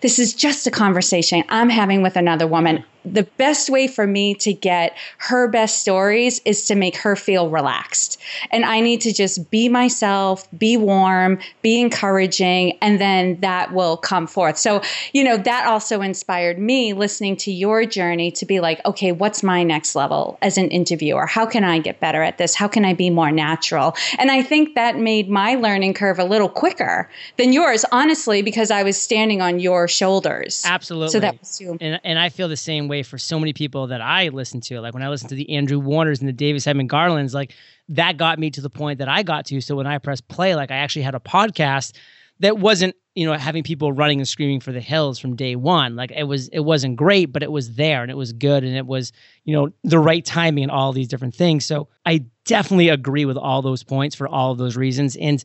this 0.00 0.18
is 0.18 0.34
just 0.34 0.66
a 0.66 0.70
conversation 0.70 1.44
I'm 1.48 1.68
having 1.68 2.02
with 2.02 2.16
another 2.16 2.46
woman 2.46 2.84
the 3.12 3.22
best 3.36 3.70
way 3.70 3.86
for 3.86 4.06
me 4.06 4.34
to 4.34 4.52
get 4.52 4.96
her 5.18 5.48
best 5.48 5.80
stories 5.80 6.40
is 6.44 6.64
to 6.66 6.74
make 6.74 6.96
her 6.96 7.16
feel 7.16 7.48
relaxed. 7.48 8.20
And 8.50 8.64
I 8.64 8.80
need 8.80 9.00
to 9.02 9.12
just 9.12 9.50
be 9.50 9.68
myself, 9.68 10.48
be 10.58 10.76
warm, 10.76 11.38
be 11.62 11.80
encouraging, 11.80 12.76
and 12.82 13.00
then 13.00 13.40
that 13.40 13.72
will 13.72 13.96
come 13.96 14.26
forth. 14.26 14.58
So, 14.58 14.82
you 15.12 15.22
know, 15.22 15.36
that 15.36 15.66
also 15.66 16.02
inspired 16.02 16.58
me 16.58 16.92
listening 16.92 17.36
to 17.38 17.52
your 17.52 17.84
journey 17.86 18.30
to 18.32 18.46
be 18.46 18.60
like, 18.60 18.84
okay, 18.84 19.12
what's 19.12 19.42
my 19.42 19.62
next 19.62 19.94
level 19.94 20.38
as 20.42 20.58
an 20.58 20.68
interviewer? 20.70 21.26
How 21.26 21.46
can 21.46 21.64
I 21.64 21.78
get 21.78 22.00
better 22.00 22.22
at 22.22 22.38
this? 22.38 22.54
How 22.54 22.68
can 22.68 22.84
I 22.84 22.94
be 22.94 23.10
more 23.10 23.30
natural? 23.30 23.94
And 24.18 24.30
I 24.30 24.42
think 24.42 24.74
that 24.74 24.98
made 24.98 25.28
my 25.30 25.54
learning 25.54 25.94
curve 25.94 26.18
a 26.18 26.24
little 26.24 26.48
quicker 26.48 27.08
than 27.36 27.52
yours, 27.52 27.84
honestly, 27.92 28.42
because 28.42 28.70
I 28.70 28.82
was 28.82 29.00
standing 29.00 29.40
on 29.40 29.60
your 29.60 29.88
shoulders. 29.88 30.62
Absolutely. 30.64 31.10
So 31.10 31.20
that 31.20 31.38
was 31.38 31.58
too. 31.58 31.76
And, 31.80 32.00
and 32.02 32.18
I 32.18 32.28
feel 32.28 32.48
the 32.48 32.56
same 32.56 32.88
way 32.88 32.95
way 32.96 33.02
for 33.02 33.18
so 33.18 33.38
many 33.38 33.52
people 33.52 33.86
that 33.88 34.00
I 34.00 34.28
listen 34.28 34.60
to. 34.62 34.80
Like 34.80 34.94
when 34.94 35.02
I 35.02 35.08
listen 35.08 35.28
to 35.28 35.34
the 35.34 35.50
Andrew 35.50 35.78
Warners 35.78 36.20
and 36.20 36.28
the 36.28 36.32
Davis 36.32 36.66
Edmond 36.66 36.88
Garlands, 36.88 37.34
like 37.34 37.54
that 37.90 38.16
got 38.16 38.38
me 38.38 38.50
to 38.50 38.60
the 38.60 38.70
point 38.70 38.98
that 38.98 39.08
I 39.08 39.22
got 39.22 39.46
to. 39.46 39.60
So 39.60 39.76
when 39.76 39.86
I 39.86 39.98
pressed 39.98 40.26
play, 40.28 40.54
like 40.54 40.70
I 40.70 40.76
actually 40.76 41.02
had 41.02 41.14
a 41.14 41.20
podcast 41.20 41.96
that 42.40 42.58
wasn't 42.58 42.94
you 43.14 43.26
know 43.26 43.32
having 43.32 43.62
people 43.62 43.92
running 43.92 44.20
and 44.20 44.28
screaming 44.28 44.60
for 44.60 44.72
the 44.72 44.80
hills 44.80 45.18
from 45.18 45.36
day 45.36 45.56
one 45.56 45.96
like 45.96 46.10
it 46.10 46.24
was 46.24 46.48
it 46.48 46.60
wasn't 46.60 46.94
great 46.94 47.32
but 47.32 47.42
it 47.42 47.50
was 47.50 47.74
there 47.76 48.02
and 48.02 48.10
it 48.10 48.16
was 48.16 48.34
good 48.34 48.62
and 48.62 48.76
it 48.76 48.86
was 48.86 49.10
you 49.44 49.54
know 49.54 49.70
the 49.84 49.98
right 49.98 50.22
timing 50.22 50.64
and 50.64 50.70
all 50.70 50.92
these 50.92 51.08
different 51.08 51.34
things 51.34 51.64
so 51.64 51.88
i 52.04 52.22
definitely 52.44 52.90
agree 52.90 53.24
with 53.24 53.38
all 53.38 53.62
those 53.62 53.82
points 53.82 54.14
for 54.14 54.28
all 54.28 54.52
of 54.52 54.58
those 54.58 54.76
reasons 54.76 55.16
and 55.16 55.42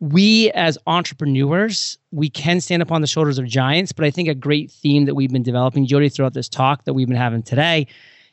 we 0.00 0.50
as 0.52 0.78
entrepreneurs, 0.86 1.98
we 2.10 2.30
can 2.30 2.60
stand 2.60 2.82
up 2.82 2.90
on 2.90 3.02
the 3.02 3.06
shoulders 3.06 3.38
of 3.38 3.46
giants, 3.46 3.92
but 3.92 4.06
I 4.06 4.10
think 4.10 4.28
a 4.28 4.34
great 4.34 4.70
theme 4.70 5.04
that 5.04 5.14
we've 5.14 5.30
been 5.30 5.42
developing, 5.42 5.86
Jody, 5.86 6.08
throughout 6.08 6.32
this 6.32 6.48
talk 6.48 6.84
that 6.84 6.94
we've 6.94 7.06
been 7.06 7.16
having 7.16 7.42
today, 7.42 7.86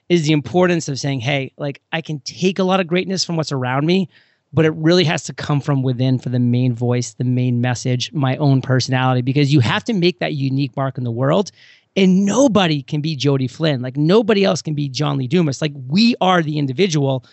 is 0.07 0.25
the 0.25 0.31
importance 0.31 0.87
of 0.87 0.97
saying, 0.97 1.19
hey, 1.19 1.51
like 1.57 1.81
I 1.91 2.01
can 2.01 2.21
take 2.21 2.59
a 2.59 2.63
lot 2.63 2.79
of 2.79 2.87
greatness 2.87 3.25
from 3.25 3.35
what's 3.35 3.51
around 3.51 3.85
me, 3.85 4.07
but 4.53 4.63
it 4.63 4.73
really 4.75 5.03
has 5.03 5.23
to 5.25 5.33
come 5.33 5.59
from 5.59 5.83
within 5.83 6.17
for 6.19 6.29
the 6.29 6.39
main 6.39 6.73
voice, 6.73 7.13
the 7.13 7.25
main 7.25 7.59
message, 7.59 8.13
my 8.13 8.37
own 8.37 8.61
personality, 8.61 9.21
because 9.21 9.51
you 9.51 9.59
have 9.59 9.83
to 9.83 9.93
make 9.93 10.19
that 10.19 10.33
unique 10.33 10.75
mark 10.77 10.97
in 10.97 11.03
the 11.03 11.11
world. 11.11 11.51
And 11.97 12.25
nobody 12.25 12.83
can 12.83 13.01
be 13.01 13.15
Jody 13.15 13.47
Flynn. 13.47 13.81
Like 13.81 13.97
nobody 13.97 14.45
else 14.45 14.61
can 14.61 14.75
be 14.75 14.87
John 14.87 15.17
Lee 15.17 15.27
Dumas. 15.27 15.61
Like 15.61 15.73
we 15.87 16.15
are 16.21 16.41
the 16.41 16.59
individual. 16.59 17.25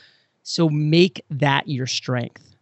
So 0.42 0.68
make 0.68 1.22
that 1.30 1.68
your 1.68 1.86
strength. 1.86 2.53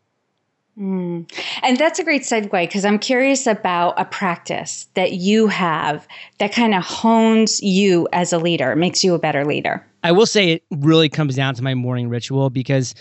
Mm. 0.78 1.30
And 1.62 1.78
that's 1.78 1.98
a 1.98 2.04
great 2.04 2.22
segue 2.22 2.50
because 2.50 2.84
I'm 2.84 2.98
curious 2.98 3.46
about 3.46 4.00
a 4.00 4.04
practice 4.04 4.88
that 4.94 5.12
you 5.12 5.48
have 5.48 6.08
that 6.38 6.52
kind 6.52 6.74
of 6.74 6.82
hones 6.82 7.62
you 7.62 8.08
as 8.12 8.32
a 8.32 8.38
leader, 8.38 8.74
makes 8.74 9.04
you 9.04 9.14
a 9.14 9.18
better 9.18 9.44
leader. 9.44 9.86
I 10.02 10.12
will 10.12 10.26
say 10.26 10.50
it 10.50 10.64
really 10.70 11.08
comes 11.08 11.36
down 11.36 11.54
to 11.56 11.62
my 11.62 11.74
morning 11.74 12.08
ritual 12.08 12.48
because 12.48 12.94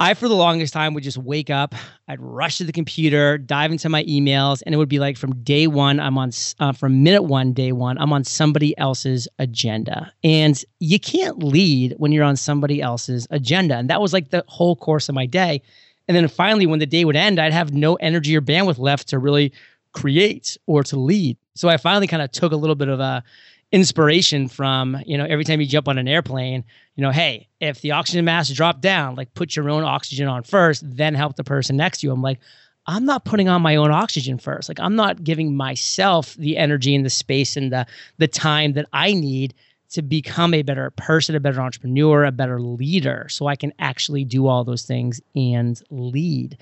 I, 0.00 0.14
for 0.14 0.28
the 0.28 0.36
longest 0.36 0.72
time, 0.72 0.94
would 0.94 1.02
just 1.02 1.18
wake 1.18 1.50
up, 1.50 1.74
I'd 2.06 2.20
rush 2.20 2.58
to 2.58 2.64
the 2.64 2.72
computer, 2.72 3.36
dive 3.36 3.72
into 3.72 3.88
my 3.88 4.04
emails, 4.04 4.62
and 4.64 4.72
it 4.72 4.78
would 4.78 4.88
be 4.88 5.00
like 5.00 5.16
from 5.16 5.42
day 5.42 5.66
one, 5.66 5.98
I'm 5.98 6.16
on, 6.16 6.30
uh, 6.60 6.72
from 6.72 7.02
minute 7.02 7.24
one, 7.24 7.52
day 7.52 7.72
one, 7.72 7.98
I'm 7.98 8.12
on 8.12 8.22
somebody 8.22 8.78
else's 8.78 9.26
agenda. 9.40 10.12
And 10.22 10.64
you 10.78 11.00
can't 11.00 11.42
lead 11.42 11.96
when 11.98 12.12
you're 12.12 12.24
on 12.24 12.36
somebody 12.36 12.80
else's 12.80 13.26
agenda. 13.30 13.74
And 13.74 13.90
that 13.90 14.00
was 14.00 14.12
like 14.12 14.30
the 14.30 14.44
whole 14.46 14.76
course 14.76 15.08
of 15.08 15.16
my 15.16 15.26
day. 15.26 15.62
And 16.08 16.16
then 16.16 16.26
finally, 16.26 16.66
when 16.66 16.78
the 16.78 16.86
day 16.86 17.04
would 17.04 17.16
end, 17.16 17.38
I'd 17.38 17.52
have 17.52 17.72
no 17.72 17.94
energy 17.96 18.36
or 18.36 18.40
bandwidth 18.40 18.78
left 18.78 19.08
to 19.08 19.18
really 19.18 19.52
create 19.92 20.56
or 20.66 20.82
to 20.84 20.98
lead. 20.98 21.36
So 21.54 21.68
I 21.68 21.76
finally 21.76 22.06
kind 22.06 22.22
of 22.22 22.32
took 22.32 22.52
a 22.52 22.56
little 22.56 22.76
bit 22.76 22.88
of 22.88 22.98
a 22.98 23.22
inspiration 23.70 24.48
from, 24.48 24.96
you 25.06 25.18
know, 25.18 25.26
every 25.26 25.44
time 25.44 25.60
you 25.60 25.66
jump 25.66 25.88
on 25.88 25.98
an 25.98 26.08
airplane, 26.08 26.64
you 26.96 27.02
know, 27.02 27.10
hey, 27.10 27.48
if 27.60 27.82
the 27.82 27.92
oxygen 27.92 28.24
mask 28.24 28.54
drop 28.54 28.80
down, 28.80 29.14
like 29.14 29.34
put 29.34 29.54
your 29.54 29.68
own 29.68 29.84
oxygen 29.84 30.26
on 30.26 30.42
first, 30.42 30.82
then 30.84 31.14
help 31.14 31.36
the 31.36 31.44
person 31.44 31.76
next 31.76 32.00
to 32.00 32.06
you. 32.06 32.12
I'm 32.12 32.22
like, 32.22 32.40
I'm 32.86 33.04
not 33.04 33.26
putting 33.26 33.50
on 33.50 33.60
my 33.60 33.76
own 33.76 33.90
oxygen 33.90 34.38
first. 34.38 34.70
Like 34.70 34.80
I'm 34.80 34.96
not 34.96 35.22
giving 35.22 35.54
myself 35.54 36.34
the 36.34 36.56
energy 36.56 36.94
and 36.94 37.04
the 37.04 37.10
space 37.10 37.56
and 37.56 37.70
the 37.70 37.86
the 38.16 38.28
time 38.28 38.72
that 38.72 38.86
I 38.94 39.12
need 39.12 39.52
to 39.90 40.02
become 40.02 40.54
a 40.54 40.62
better 40.62 40.90
person, 40.92 41.34
a 41.34 41.40
better 41.40 41.60
entrepreneur, 41.60 42.24
a 42.24 42.32
better 42.32 42.60
leader, 42.60 43.26
so 43.30 43.46
I 43.46 43.56
can 43.56 43.72
actually 43.78 44.24
do 44.24 44.46
all 44.46 44.64
those 44.64 44.82
things 44.82 45.20
and 45.34 45.80
lead. 45.90 46.58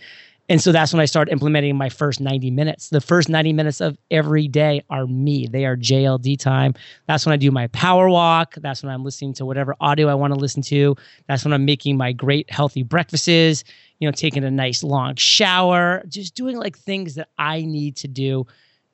And 0.49 0.61
so 0.63 0.71
that's 0.71 0.93
when 0.93 1.01
I 1.01 1.07
started 1.07 1.33
implementing 1.33 1.77
my 1.77 1.89
first 1.89 2.21
90 2.21 2.53
minutes. 2.53 2.91
The 2.91 3.01
first 3.01 3.29
90 3.29 3.53
minutes 3.53 3.81
of 3.81 3.99
every 4.13 4.47
day 4.47 4.85
are 4.91 5.07
me. 5.07 5.49
They 5.49 5.67
are 5.67 5.77
JLD 5.77 6.39
time. 6.39 6.75
That's 7.09 7.27
when 7.27 7.33
I 7.33 7.37
do 7.37 7.51
my 7.51 7.67
power 7.69 8.09
walk. 8.09 8.55
That's 8.57 8.83
when 8.83 8.93
I'm 8.93 9.03
listening 9.03 9.33
to 9.35 9.45
whatever 9.45 9.75
audio 9.81 10.07
I 10.07 10.15
want 10.15 10.35
to 10.35 10.39
listen 10.39 10.63
to. 10.63 10.95
That's 11.27 11.45
when 11.45 11.53
I'm 11.53 11.65
making 11.65 11.97
my 11.97 12.13
great 12.13 12.49
healthy 12.49 12.85
breakfasts, 12.85 13.65
you 13.99 14.07
know, 14.07 14.13
taking 14.13 14.45
a 14.45 14.51
nice 14.51 14.85
long 14.85 15.17
shower, 15.17 16.05
just 16.09 16.37
doing 16.37 16.57
like 16.59 16.79
things 16.79 17.17
that 17.17 17.29
I 17.39 17.63
need 17.63 17.97
to 17.97 18.09
do 18.09 18.47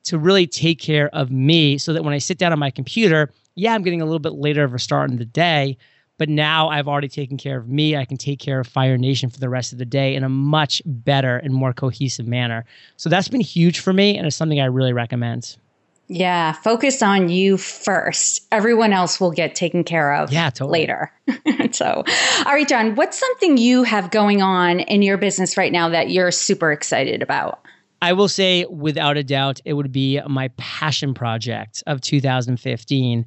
to 0.04 0.18
really 0.18 0.46
take 0.46 0.80
care 0.80 1.08
of 1.10 1.30
me 1.30 1.76
so 1.76 1.92
that 1.92 2.02
when 2.02 2.14
I 2.14 2.18
sit 2.18 2.38
down 2.38 2.52
on 2.52 2.58
my 2.58 2.70
computer, 2.70 3.30
yeah, 3.54 3.74
I'm 3.74 3.82
getting 3.82 4.02
a 4.02 4.04
little 4.04 4.18
bit 4.18 4.34
later 4.34 4.64
of 4.64 4.74
a 4.74 4.78
start 4.78 5.10
in 5.10 5.16
the 5.16 5.24
day, 5.24 5.76
but 6.18 6.28
now 6.28 6.68
I've 6.68 6.88
already 6.88 7.08
taken 7.08 7.36
care 7.36 7.58
of 7.58 7.68
me. 7.68 7.96
I 7.96 8.04
can 8.04 8.16
take 8.16 8.38
care 8.38 8.60
of 8.60 8.66
Fire 8.66 8.96
Nation 8.96 9.30
for 9.30 9.40
the 9.40 9.48
rest 9.48 9.72
of 9.72 9.78
the 9.78 9.84
day 9.84 10.14
in 10.14 10.24
a 10.24 10.28
much 10.28 10.82
better 10.84 11.36
and 11.38 11.52
more 11.52 11.72
cohesive 11.72 12.26
manner. 12.26 12.64
So 12.96 13.08
that's 13.08 13.28
been 13.28 13.40
huge 13.40 13.80
for 13.80 13.92
me, 13.92 14.16
and 14.16 14.26
it's 14.26 14.36
something 14.36 14.60
I 14.60 14.66
really 14.66 14.92
recommend. 14.92 15.56
Yeah, 16.08 16.52
focus 16.52 17.00
on 17.02 17.28
you 17.30 17.56
first. 17.56 18.46
Everyone 18.52 18.92
else 18.92 19.18
will 19.18 19.30
get 19.30 19.54
taken 19.54 19.82
care 19.82 20.14
of 20.14 20.30
yeah, 20.30 20.50
totally. 20.50 20.80
later. 20.80 21.12
so, 21.72 22.04
all 22.44 22.52
right, 22.52 22.68
John, 22.68 22.96
what's 22.96 23.18
something 23.18 23.56
you 23.56 23.82
have 23.84 24.10
going 24.10 24.42
on 24.42 24.80
in 24.80 25.00
your 25.00 25.16
business 25.16 25.56
right 25.56 25.72
now 25.72 25.88
that 25.88 26.10
you're 26.10 26.30
super 26.30 26.70
excited 26.70 27.22
about? 27.22 27.64
I 28.02 28.12
will 28.12 28.28
say, 28.28 28.66
without 28.66 29.16
a 29.16 29.22
doubt, 29.22 29.60
it 29.64 29.74
would 29.74 29.92
be 29.92 30.20
my 30.28 30.48
passion 30.56 31.14
project 31.14 31.84
of 31.86 32.00
2015, 32.00 33.24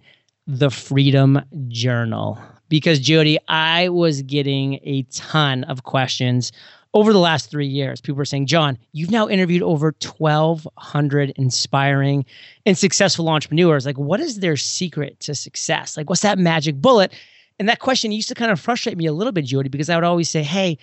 the 0.47 0.69
Freedom 0.69 1.41
Journal. 1.69 2.37
Because, 2.67 2.99
Jody, 2.99 3.39
I 3.47 3.89
was 3.89 4.21
getting 4.21 4.79
a 4.83 5.03
ton 5.13 5.63
of 5.63 5.83
questions 5.83 6.51
over 6.93 7.11
the 7.11 7.19
last 7.19 7.51
three 7.51 7.67
years, 7.67 7.99
people 7.99 8.21
are 8.21 8.25
saying, 8.25 8.47
John, 8.47 8.77
you've 8.93 9.11
now 9.11 9.27
interviewed 9.27 9.61
over 9.61 9.93
1,200 10.01 11.33
inspiring 11.35 12.25
and 12.65 12.77
successful 12.77 13.27
entrepreneurs. 13.27 13.85
Like, 13.85 13.97
what 13.97 14.21
is 14.21 14.39
their 14.39 14.55
secret 14.55 15.19
to 15.21 15.35
success? 15.35 15.97
Like, 15.97 16.09
what's 16.09 16.21
that 16.21 16.39
magic 16.39 16.77
bullet? 16.77 17.13
And 17.59 17.67
that 17.67 17.79
question 17.79 18.13
used 18.13 18.29
to 18.29 18.35
kind 18.35 18.49
of 18.49 18.61
frustrate 18.61 18.97
me 18.97 19.07
a 19.07 19.13
little 19.13 19.33
bit, 19.33 19.43
Jody, 19.43 19.67
because 19.67 19.89
I 19.89 19.95
would 19.95 20.05
always 20.05 20.29
say, 20.29 20.41
hey, 20.41 20.77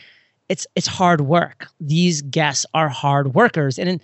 it's 0.52 0.66
it's 0.76 0.86
hard 0.86 1.22
work. 1.22 1.68
These 1.80 2.20
guests 2.20 2.66
are 2.74 2.90
hard 2.90 3.34
workers. 3.34 3.78
And 3.78 4.00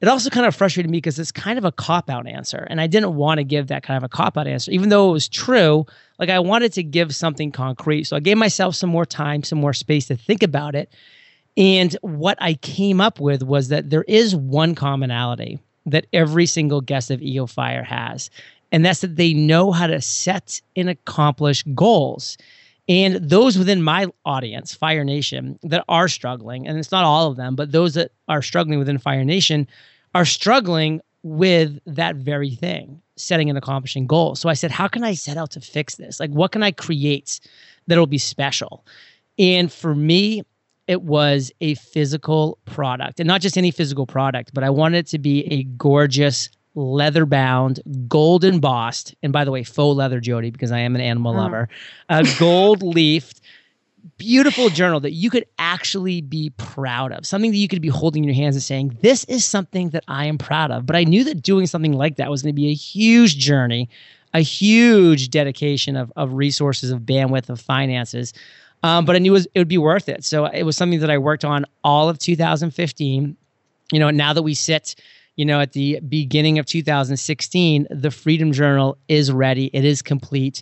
it 0.00 0.08
also 0.08 0.30
kind 0.30 0.46
of 0.46 0.54
frustrated 0.54 0.90
me 0.90 0.96
because 0.96 1.18
it's 1.18 1.30
kind 1.30 1.58
of 1.58 1.66
a 1.66 1.72
cop 1.72 2.08
out 2.08 2.26
answer. 2.26 2.66
And 2.70 2.80
I 2.80 2.86
didn't 2.86 3.16
want 3.16 3.36
to 3.36 3.44
give 3.44 3.66
that 3.66 3.82
kind 3.82 3.98
of 3.98 4.02
a 4.02 4.08
cop 4.08 4.38
out 4.38 4.46
answer, 4.46 4.70
even 4.70 4.88
though 4.88 5.10
it 5.10 5.12
was 5.12 5.28
true. 5.28 5.84
Like 6.18 6.30
I 6.30 6.38
wanted 6.38 6.72
to 6.72 6.82
give 6.82 7.14
something 7.14 7.52
concrete. 7.52 8.04
So 8.04 8.16
I 8.16 8.20
gave 8.20 8.38
myself 8.38 8.74
some 8.74 8.88
more 8.88 9.04
time, 9.04 9.42
some 9.42 9.60
more 9.60 9.74
space 9.74 10.06
to 10.06 10.16
think 10.16 10.42
about 10.42 10.74
it. 10.74 10.90
And 11.58 11.94
what 12.00 12.38
I 12.40 12.54
came 12.54 12.98
up 13.02 13.20
with 13.20 13.42
was 13.42 13.68
that 13.68 13.90
there 13.90 14.04
is 14.08 14.34
one 14.34 14.74
commonality 14.74 15.58
that 15.84 16.06
every 16.14 16.46
single 16.46 16.80
guest 16.80 17.10
of 17.10 17.20
EO 17.20 17.46
Fire 17.46 17.82
has, 17.82 18.30
and 18.72 18.86
that's 18.86 19.00
that 19.00 19.16
they 19.16 19.34
know 19.34 19.70
how 19.70 19.86
to 19.86 20.00
set 20.00 20.62
and 20.76 20.88
accomplish 20.88 21.62
goals. 21.74 22.38
And 22.90 23.14
those 23.22 23.56
within 23.56 23.84
my 23.84 24.08
audience, 24.24 24.74
Fire 24.74 25.04
Nation, 25.04 25.60
that 25.62 25.84
are 25.88 26.08
struggling, 26.08 26.66
and 26.66 26.76
it's 26.76 26.90
not 26.90 27.04
all 27.04 27.30
of 27.30 27.36
them, 27.36 27.54
but 27.54 27.70
those 27.70 27.94
that 27.94 28.10
are 28.26 28.42
struggling 28.42 28.80
within 28.80 28.98
Fire 28.98 29.24
Nation 29.24 29.68
are 30.16 30.24
struggling 30.24 31.00
with 31.22 31.78
that 31.86 32.16
very 32.16 32.50
thing, 32.50 33.00
setting 33.14 33.48
and 33.48 33.56
accomplishing 33.56 34.08
goals. 34.08 34.40
So 34.40 34.48
I 34.48 34.54
said, 34.54 34.72
how 34.72 34.88
can 34.88 35.04
I 35.04 35.14
set 35.14 35.36
out 35.36 35.52
to 35.52 35.60
fix 35.60 35.94
this? 35.94 36.18
Like, 36.18 36.32
what 36.32 36.50
can 36.50 36.64
I 36.64 36.72
create 36.72 37.38
that'll 37.86 38.08
be 38.08 38.18
special? 38.18 38.84
And 39.38 39.72
for 39.72 39.94
me, 39.94 40.42
it 40.88 41.02
was 41.02 41.52
a 41.60 41.76
physical 41.76 42.58
product 42.64 43.20
and 43.20 43.28
not 43.28 43.40
just 43.40 43.56
any 43.56 43.70
physical 43.70 44.04
product, 44.04 44.50
but 44.52 44.64
I 44.64 44.70
wanted 44.70 44.98
it 44.98 45.06
to 45.08 45.18
be 45.20 45.46
a 45.52 45.62
gorgeous 45.62 46.48
leather 46.74 47.26
bound, 47.26 47.80
gold 48.08 48.44
embossed, 48.44 49.14
and 49.22 49.32
by 49.32 49.44
the 49.44 49.50
way, 49.50 49.62
faux 49.62 49.96
leather, 49.96 50.20
Jody, 50.20 50.50
because 50.50 50.72
I 50.72 50.78
am 50.78 50.94
an 50.94 51.00
animal 51.00 51.32
uh-huh. 51.32 51.42
lover, 51.42 51.68
a 52.08 52.26
gold 52.38 52.82
leafed, 52.82 53.40
beautiful 54.16 54.68
journal 54.68 55.00
that 55.00 55.12
you 55.12 55.30
could 55.30 55.46
actually 55.58 56.20
be 56.20 56.50
proud 56.56 57.12
of, 57.12 57.26
something 57.26 57.50
that 57.50 57.56
you 57.56 57.68
could 57.68 57.82
be 57.82 57.88
holding 57.88 58.24
in 58.24 58.28
your 58.28 58.34
hands 58.34 58.54
and 58.54 58.62
saying, 58.62 58.96
This 59.02 59.24
is 59.24 59.44
something 59.44 59.90
that 59.90 60.04
I 60.08 60.26
am 60.26 60.38
proud 60.38 60.70
of. 60.70 60.86
But 60.86 60.96
I 60.96 61.04
knew 61.04 61.24
that 61.24 61.42
doing 61.42 61.66
something 61.66 61.92
like 61.92 62.16
that 62.16 62.30
was 62.30 62.42
going 62.42 62.54
to 62.54 62.60
be 62.60 62.68
a 62.68 62.74
huge 62.74 63.36
journey, 63.36 63.88
a 64.32 64.40
huge 64.40 65.30
dedication 65.30 65.96
of, 65.96 66.12
of 66.16 66.34
resources, 66.34 66.90
of 66.90 67.00
bandwidth, 67.00 67.48
of 67.48 67.60
finances. 67.60 68.32
Um, 68.82 69.04
but 69.04 69.16
I 69.16 69.18
knew 69.18 69.32
it, 69.32 69.34
was, 69.34 69.48
it 69.54 69.58
would 69.58 69.68
be 69.68 69.78
worth 69.78 70.08
it. 70.08 70.24
So 70.24 70.46
it 70.46 70.62
was 70.62 70.76
something 70.76 71.00
that 71.00 71.10
I 71.10 71.18
worked 71.18 71.44
on 71.44 71.66
all 71.84 72.08
of 72.08 72.18
2015. 72.18 73.36
You 73.92 73.98
know, 73.98 74.10
now 74.10 74.32
that 74.32 74.42
we 74.42 74.54
sit, 74.54 74.94
you 75.40 75.46
know, 75.46 75.58
at 75.58 75.72
the 75.72 75.98
beginning 76.00 76.58
of 76.58 76.66
2016, 76.66 77.86
the 77.90 78.10
Freedom 78.10 78.52
Journal 78.52 78.98
is 79.08 79.32
ready. 79.32 79.70
It 79.72 79.86
is 79.86 80.02
complete. 80.02 80.60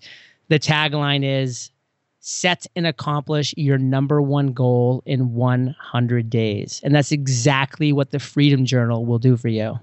The 0.50 0.60
tagline 0.60 1.24
is 1.24 1.72
set 2.20 2.64
and 2.76 2.86
accomplish 2.86 3.52
your 3.56 3.76
number 3.76 4.22
one 4.22 4.52
goal 4.52 5.02
in 5.04 5.34
100 5.34 6.30
days. 6.30 6.80
And 6.84 6.94
that's 6.94 7.10
exactly 7.10 7.92
what 7.92 8.12
the 8.12 8.20
Freedom 8.20 8.64
Journal 8.64 9.04
will 9.04 9.18
do 9.18 9.36
for 9.36 9.48
you. 9.48 9.80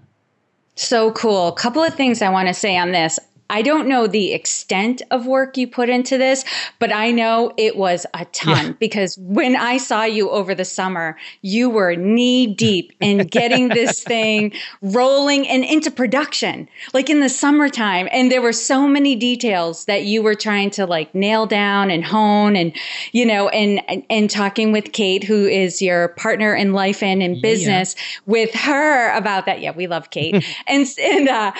So 0.76 1.12
cool. 1.12 1.50
A 1.50 1.54
couple 1.56 1.84
of 1.84 1.94
things 1.94 2.22
I 2.22 2.30
want 2.30 2.48
to 2.48 2.54
say 2.54 2.78
on 2.78 2.94
this. 2.94 3.20
I 3.50 3.62
don't 3.62 3.88
know 3.88 4.08
the 4.08 4.34
extent 4.34 5.02
of 5.12 5.28
work 5.28 5.56
you 5.56 5.68
put 5.68 5.88
into 5.88 6.18
this, 6.18 6.44
but 6.80 6.92
I 6.92 7.12
know 7.12 7.54
it 7.58 7.78
was 7.78 8.06
a 8.14 8.26
ton 8.26 8.66
yeah. 8.66 8.72
because 8.80 9.18
when 9.20 9.56
I 9.56 9.78
saw 9.78 10.04
you 10.04 10.32
over 10.32 10.56
the 10.56 10.66
summer, 10.66 11.16
you 11.42 11.70
were 11.70 11.96
knee 11.96 12.48
deep 12.48 12.94
in 13.00 13.28
getting 13.28 13.68
this 13.68 14.04
thing 14.04 14.52
rolling 14.82 15.48
and 15.48 15.64
into 15.64 15.92
production, 15.92 16.68
like 16.94 17.10
in 17.10 17.20
the 17.20 17.30
summertime. 17.30 18.08
And 18.12 18.32
there 18.32 18.42
were 18.42 18.54
so 18.54 18.88
many 18.88 19.16
details 19.16 19.86
that 19.86 20.06
you 20.06 20.24
were 20.24 20.36
trying 20.36 20.72
to 20.72 20.88
like 20.88 21.14
nail 21.14 21.46
down 21.46 21.92
and 21.92 22.04
hone 22.04 22.56
and, 22.56 22.76
you 23.12 23.26
know, 23.28 23.50
and, 23.50 23.80
and, 23.88 24.04
and 24.10 24.30
talking 24.30 24.72
with 24.72 24.92
Kate, 24.92 25.24
who 25.24 25.46
is 25.46 25.84
your 25.84 26.10
partner 26.10 26.56
in 26.56 26.74
life 26.74 27.04
and 27.04 27.22
in 27.22 27.42
business 27.42 27.96
yeah. 27.96 28.22
with 28.26 28.54
her 28.56 29.16
about 29.16 29.46
that. 29.46 29.62
Yeah, 29.62 29.72
we 29.72 29.86
love 29.86 30.10
Kate. 30.10 30.44
and, 30.68 30.88
and, 31.00 31.30
uh, 31.30 31.52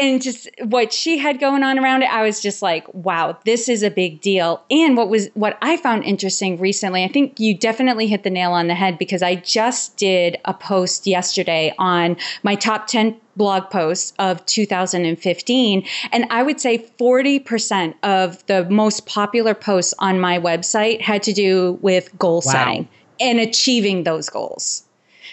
and 0.00 0.22
just 0.22 0.48
what 0.64 0.92
she 0.92 1.18
had 1.18 1.38
going 1.38 1.62
on 1.62 1.78
around 1.78 2.02
it 2.02 2.10
i 2.10 2.22
was 2.22 2.40
just 2.40 2.62
like 2.62 2.92
wow 2.94 3.36
this 3.44 3.68
is 3.68 3.82
a 3.82 3.90
big 3.90 4.20
deal. 4.20 4.62
And 4.70 4.96
what 4.96 5.08
was 5.08 5.28
what 5.34 5.58
i 5.62 5.76
found 5.76 6.04
interesting 6.04 6.58
recently 6.58 7.04
i 7.04 7.08
think 7.08 7.38
you 7.38 7.56
definitely 7.56 8.06
hit 8.06 8.22
the 8.22 8.30
nail 8.30 8.52
on 8.52 8.66
the 8.66 8.74
head 8.74 8.98
because 8.98 9.22
i 9.22 9.34
just 9.34 9.96
did 9.96 10.38
a 10.44 10.54
post 10.54 11.06
yesterday 11.06 11.72
on 11.78 12.16
my 12.42 12.54
top 12.54 12.86
10 12.86 13.20
blog 13.36 13.70
posts 13.70 14.12
of 14.18 14.44
2015 14.46 15.86
and 16.12 16.26
i 16.30 16.42
would 16.42 16.60
say 16.60 16.78
40% 16.78 17.94
of 18.02 18.44
the 18.46 18.68
most 18.68 19.06
popular 19.06 19.54
posts 19.54 19.94
on 19.98 20.20
my 20.20 20.38
website 20.38 21.00
had 21.00 21.22
to 21.22 21.32
do 21.32 21.78
with 21.80 22.16
goal 22.18 22.42
wow. 22.44 22.52
setting 22.52 22.88
and 23.20 23.38
achieving 23.38 24.04
those 24.04 24.28
goals 24.28 24.84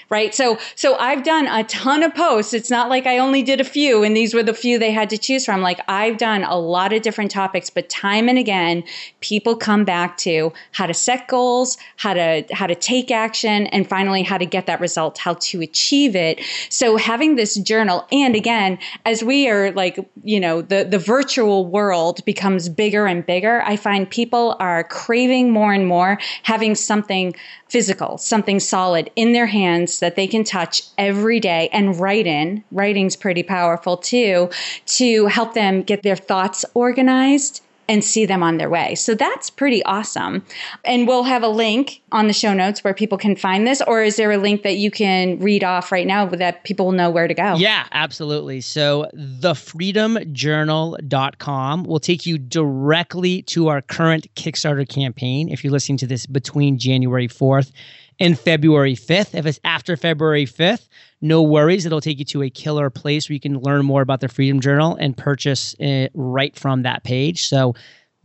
right? 0.09 0.33
So 0.33 0.57
so 0.75 0.95
I've 0.95 1.23
done 1.23 1.47
a 1.47 1.63
ton 1.65 2.03
of 2.03 2.13
posts. 2.15 2.53
It's 2.53 2.69
not 2.69 2.89
like 2.89 3.05
I 3.05 3.17
only 3.17 3.43
did 3.43 3.59
a 3.59 3.63
few 3.63 4.03
and 4.03 4.15
these 4.15 4.33
were 4.33 4.43
the 4.43 4.53
few 4.53 4.79
they 4.79 4.91
had 4.91 5.09
to 5.09 5.17
choose 5.17 5.45
from. 5.45 5.61
Like 5.61 5.79
I've 5.87 6.17
done 6.17 6.43
a 6.43 6.57
lot 6.57 6.93
of 6.93 7.01
different 7.01 7.31
topics, 7.31 7.69
but 7.69 7.89
time 7.89 8.29
and 8.29 8.37
again, 8.37 8.83
people 9.19 9.55
come 9.55 9.83
back 9.83 10.17
to 10.17 10.53
how 10.71 10.85
to 10.85 10.93
set 10.93 11.27
goals, 11.27 11.77
how 11.97 12.13
to 12.13 12.45
how 12.51 12.67
to 12.67 12.75
take 12.75 13.11
action 13.11 13.67
and 13.67 13.87
finally 13.87 14.23
how 14.23 14.37
to 14.37 14.45
get 14.45 14.65
that 14.67 14.79
result, 14.79 15.17
how 15.17 15.33
to 15.35 15.61
achieve 15.61 16.15
it. 16.15 16.39
So 16.69 16.97
having 16.97 17.35
this 17.35 17.55
journal 17.55 18.07
and 18.11 18.35
again, 18.35 18.79
as 19.05 19.23
we 19.23 19.49
are 19.49 19.71
like, 19.71 19.99
you 20.23 20.39
know, 20.39 20.61
the 20.61 20.85
the 20.85 20.99
virtual 20.99 21.65
world 21.65 22.23
becomes 22.25 22.69
bigger 22.69 23.07
and 23.07 23.25
bigger, 23.25 23.61
I 23.63 23.75
find 23.75 24.09
people 24.09 24.55
are 24.59 24.83
craving 24.85 25.51
more 25.51 25.73
and 25.73 25.87
more 25.87 26.17
having 26.43 26.75
something 26.75 27.35
physical, 27.69 28.17
something 28.17 28.59
solid 28.59 29.09
in 29.15 29.33
their 29.33 29.45
hands 29.45 29.99
that 29.99 30.15
they 30.15 30.27
can 30.27 30.43
touch 30.43 30.81
every 30.97 31.39
day 31.39 31.69
and 31.71 31.99
write 31.99 32.27
in. 32.27 32.63
Writing's 32.71 33.15
pretty 33.15 33.43
powerful 33.43 33.97
too, 33.97 34.49
to 34.85 35.25
help 35.27 35.53
them 35.53 35.81
get 35.83 36.03
their 36.03 36.15
thoughts 36.15 36.63
organized 36.73 37.61
and 37.87 38.03
see 38.03 38.25
them 38.25 38.43
on 38.43 38.57
their 38.57 38.69
way. 38.69 38.95
So 38.95 39.15
that's 39.15 39.49
pretty 39.49 39.81
awesome. 39.83 40.43
And 40.83 41.07
we'll 41.07 41.23
have 41.23 41.43
a 41.43 41.47
link 41.47 42.01
on 42.11 42.27
the 42.27 42.33
show 42.33 42.53
notes 42.53 42.83
where 42.83 42.93
people 42.93 43.17
can 43.17 43.35
find 43.35 43.65
this, 43.65 43.81
or 43.87 44.03
is 44.03 44.17
there 44.17 44.31
a 44.31 44.37
link 44.37 44.61
that 44.63 44.75
you 44.75 44.91
can 44.91 45.39
read 45.39 45.63
off 45.63 45.91
right 45.91 46.05
now 46.05 46.25
that 46.25 46.63
people 46.63 46.85
will 46.87 46.93
know 46.93 47.09
where 47.09 47.27
to 47.27 47.33
go? 47.33 47.55
Yeah, 47.55 47.87
absolutely. 47.91 48.61
So 48.61 49.09
thefreedomjournal.com 49.15 51.83
will 51.83 51.99
take 51.99 52.25
you 52.25 52.37
directly 52.37 53.41
to 53.43 53.67
our 53.69 53.81
current 53.81 54.27
Kickstarter 54.35 54.87
campaign. 54.87 55.49
If 55.49 55.63
you're 55.63 55.71
listening 55.71 55.97
to 55.99 56.07
this 56.07 56.25
between 56.25 56.77
January 56.77 57.27
4th 57.27 57.71
and 58.19 58.37
February 58.37 58.95
5th. 58.95 59.35
If 59.35 59.45
it's 59.45 59.59
after 59.63 59.95
February 59.95 60.45
5th, 60.45 60.87
no 61.21 61.41
worries. 61.41 61.85
It'll 61.85 62.01
take 62.01 62.19
you 62.19 62.25
to 62.25 62.43
a 62.43 62.49
killer 62.49 62.89
place 62.89 63.29
where 63.29 63.33
you 63.33 63.39
can 63.39 63.59
learn 63.59 63.85
more 63.85 64.01
about 64.01 64.19
the 64.21 64.27
Freedom 64.27 64.59
Journal 64.59 64.97
and 64.99 65.15
purchase 65.17 65.75
it 65.79 66.11
right 66.13 66.55
from 66.55 66.83
that 66.83 67.03
page. 67.03 67.47
So, 67.47 67.73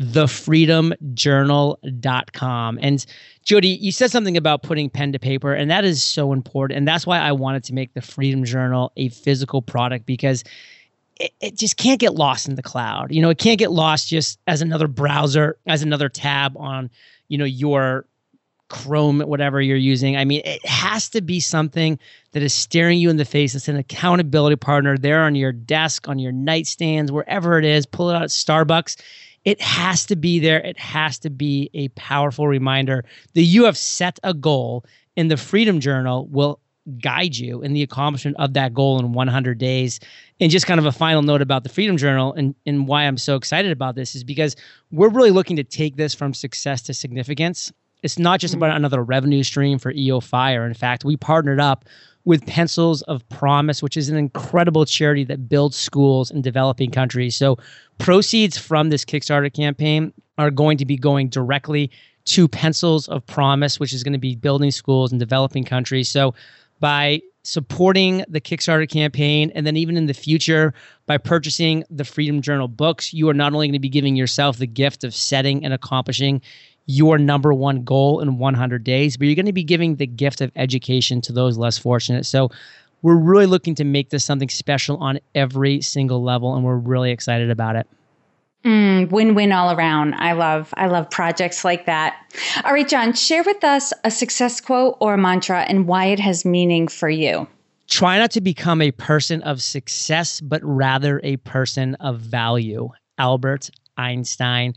thefreedomjournal.com. 0.01 2.79
And 2.83 3.07
Jody, 3.45 3.69
you 3.69 3.93
said 3.93 4.11
something 4.11 4.37
about 4.37 4.63
putting 4.63 4.91
pen 4.91 5.13
to 5.13 5.19
paper, 5.19 5.55
and 5.55 5.71
that 5.71 5.85
is 5.85 6.03
so 6.03 6.33
important. 6.33 6.79
And 6.79 6.89
that's 6.89 7.07
why 7.07 7.19
I 7.19 7.33
wanted 7.33 7.65
to 7.65 7.75
make 7.75 7.95
the 7.95 8.03
Freedom 8.03 8.45
Journal 8.45 8.93
a 8.97 9.09
physical 9.11 9.63
product 9.63 10.07
because 10.07 10.45
it, 11.21 11.33
it 11.41 11.57
just 11.57 11.77
can't 11.77 12.01
get 12.01 12.15
lost 12.15 12.49
in 12.49 12.57
the 12.57 12.63
cloud. 12.63 13.13
You 13.13 13.23
know, 13.23 13.31
it 13.31 13.39
can't 13.39 13.59
get 13.59 13.71
lost 13.71 14.09
just 14.09 14.41
as 14.47 14.63
another 14.63 14.89
browser, 14.89 15.57
as 15.67 15.83
another 15.83 16.09
tab 16.09 16.57
on, 16.57 16.91
you 17.29 17.39
know, 17.39 17.45
your 17.45 18.07
Chrome, 18.73 19.21
whatever 19.21 19.61
you're 19.61 19.77
using. 19.77 20.17
I 20.17 20.25
mean, 20.25 20.41
it 20.47 20.65
has 20.65 21.11
to 21.11 21.21
be 21.21 21.41
something 21.41 21.99
that 22.33 22.43
is 22.43 22.55
staring 22.55 22.99
you 22.99 23.11
in 23.11 23.19
the 23.19 23.25
face. 23.27 23.55
It's 23.55 23.69
an 23.69 23.77
accountability 23.77 24.57
partner 24.57 24.97
there 24.97 25.23
on 25.25 25.35
your 25.35 25.53
desk, 25.53 26.09
on 26.09 26.19
your 26.19 26.33
nightstands, 26.33 27.11
wherever 27.11 27.59
it 27.59 27.67
is. 27.67 27.85
Pull 27.85 28.09
it 28.09 28.17
out 28.17 28.23
at 28.23 28.31
Starbucks. 28.31 28.99
It 29.45 29.61
has 29.61 30.07
to 30.07 30.17
be 30.17 30.39
there. 30.39 30.59
It 30.61 30.79
has 30.79 31.19
to 31.19 31.29
be 31.29 31.69
a 31.75 31.89
powerful 31.89 32.49
reminder 32.49 33.05
that 33.35 33.43
you 33.43 33.65
have 33.65 33.77
set 33.77 34.19
a 34.23 34.33
goal, 34.33 34.87
and 35.19 35.31
the 35.31 35.37
Freedom 35.37 35.79
Journal 35.79 36.27
will 36.29 36.59
guide 36.99 37.37
you 37.37 37.61
in 37.61 37.75
the 37.75 37.83
accomplishment 37.83 38.37
of 38.39 38.55
that 38.55 38.73
goal 38.73 38.99
in 38.99 39.13
100 39.13 39.59
days. 39.59 40.01
And 40.41 40.51
just 40.51 40.67
kind 40.67 40.81
of 40.81 40.87
a 40.87 40.93
final 40.93 41.21
note 41.21 41.43
about 41.43 41.63
the 41.63 41.69
Freedom 41.69 41.99
Journal 41.99 42.33
and, 42.33 42.55
and 42.65 42.89
why 42.89 43.03
I'm 43.03 43.19
so 43.19 43.37
excited 43.37 43.71
about 43.71 43.97
this 43.97 44.15
is 44.15 44.25
because 44.25 44.57
we're 44.91 45.11
really 45.11 45.31
looking 45.31 45.57
to 45.57 45.65
take 45.65 45.97
this 45.97 46.15
from 46.15 46.33
success 46.33 46.81
to 46.83 46.95
significance. 46.95 47.71
It's 48.03 48.19
not 48.19 48.41
just 48.41 48.55
about 48.55 48.73
mm. 48.73 48.77
another 48.77 49.03
revenue 49.03 49.43
stream 49.43 49.79
for 49.79 49.93
EO 49.93 50.21
Fire. 50.21 50.67
In 50.67 50.75
fact, 50.75 51.05
we 51.05 51.17
partnered 51.17 51.61
up 51.61 51.85
with 52.25 52.47
Pencils 52.47 53.03
of 53.03 53.29
Promise, 53.29 53.83
which 53.83 53.97
is 53.97 54.09
an 54.09 54.17
incredible 54.17 54.85
charity 54.85 55.25
that 55.25 55.49
builds 55.49 55.77
schools 55.77 56.31
in 56.31 56.43
developing 56.43 56.91
countries. 56.91 57.37
So, 57.37 57.59
proceeds 57.99 58.59
from 58.59 58.91
this 58.91 59.05
Kickstarter 59.05 59.53
campaign 59.53 60.13
are 60.39 60.51
going 60.51 60.79
to 60.79 60.85
be 60.85 60.97
going 60.97 61.29
directly 61.29 61.91
to 62.27 62.47
Pencils 62.47 63.09
of 63.09 63.27
Promise, 63.27 63.81
which 63.81 63.93
is 63.93 64.03
going 64.03 64.13
to 64.13 64.19
be 64.19 64.37
building 64.37 64.71
schools 64.71 65.13
in 65.13 65.19
developing 65.19 65.65
countries. 65.65 66.09
So, 66.09 66.35
by 66.81 67.23
supporting 67.45 68.25
the 68.29 68.41
Kickstarter 68.41 68.89
campaign, 68.89 69.51
and 69.55 69.67
then 69.67 69.77
even 69.77 69.97
in 69.97 70.07
the 70.07 70.15
future, 70.15 70.73
by 71.07 71.19
purchasing 71.19 71.85
the 71.91 72.05
Freedom 72.05 72.41
Journal 72.41 72.69
books, 72.69 73.13
you 73.13 73.29
are 73.29 73.35
not 73.35 73.53
only 73.53 73.67
going 73.67 73.73
to 73.73 73.81
be 73.81 73.89
giving 73.89 74.15
yourself 74.15 74.59
the 74.59 74.67
gift 74.67 75.03
of 75.03 75.15
setting 75.15 75.65
and 75.65 75.75
accomplishing 75.75 76.41
your 76.87 77.19
number 77.19 77.53
one 77.55 77.85
goal 77.85 78.21
in 78.21 78.39
100 78.39 78.85
days, 78.85 79.17
but 79.17 79.27
you're 79.27 79.37
going 79.37 79.47
to 79.47 79.53
be 79.53 79.65
giving 79.65 79.97
the 79.97 80.07
gift 80.07 80.41
of 80.41 80.51
education 80.57 81.21
to 81.23 81.33
those 81.33 81.59
less 81.59 81.79
fortunate. 81.79 82.27
So, 82.27 82.51
we're 83.03 83.17
really 83.17 83.47
looking 83.47 83.75
to 83.75 83.85
make 83.85 84.11
this 84.11 84.25
something 84.25 84.49
special 84.49 84.97
on 84.99 85.19
every 85.35 85.81
single 85.81 86.23
level, 86.23 86.55
and 86.55 86.65
we're 86.65 86.77
really 86.77 87.11
excited 87.11 87.51
about 87.51 87.75
it. 87.75 87.89
Mm, 88.65 89.11
win-win 89.11 89.51
all 89.51 89.77
around. 89.77 90.15
I 90.15 90.33
love 90.33 90.73
I 90.77 90.87
love 90.87 91.11
projects 91.11 91.65
like 91.65 91.87
that. 91.87 92.15
All 92.65 92.73
right, 92.73 92.89
John, 92.89 93.13
share 93.13 93.43
with 93.43 93.65
us 93.65 93.93
a 94.05 94.11
success 94.11 94.61
quote 94.61 94.97
or 95.01 95.15
a 95.15 95.19
mantra 95.19 95.63
and 95.63 95.89
why 95.89 96.07
it 96.07 96.21
has 96.21 96.45
meaning 96.45 96.87
for 96.87 97.11
you. 97.11 97.49
Try 97.89 98.19
not 98.19 98.31
to 98.33 98.41
become 98.41 98.81
a 98.81 98.93
person 98.93 99.43
of 99.43 99.61
success, 99.61 100.41
but 100.41 100.63
rather 100.63 101.21
a 101.25 101.39
person 101.39 101.97
of 101.97 102.21
value. 102.21 102.91
Albert 103.19 103.71
Einstein. 103.97 104.75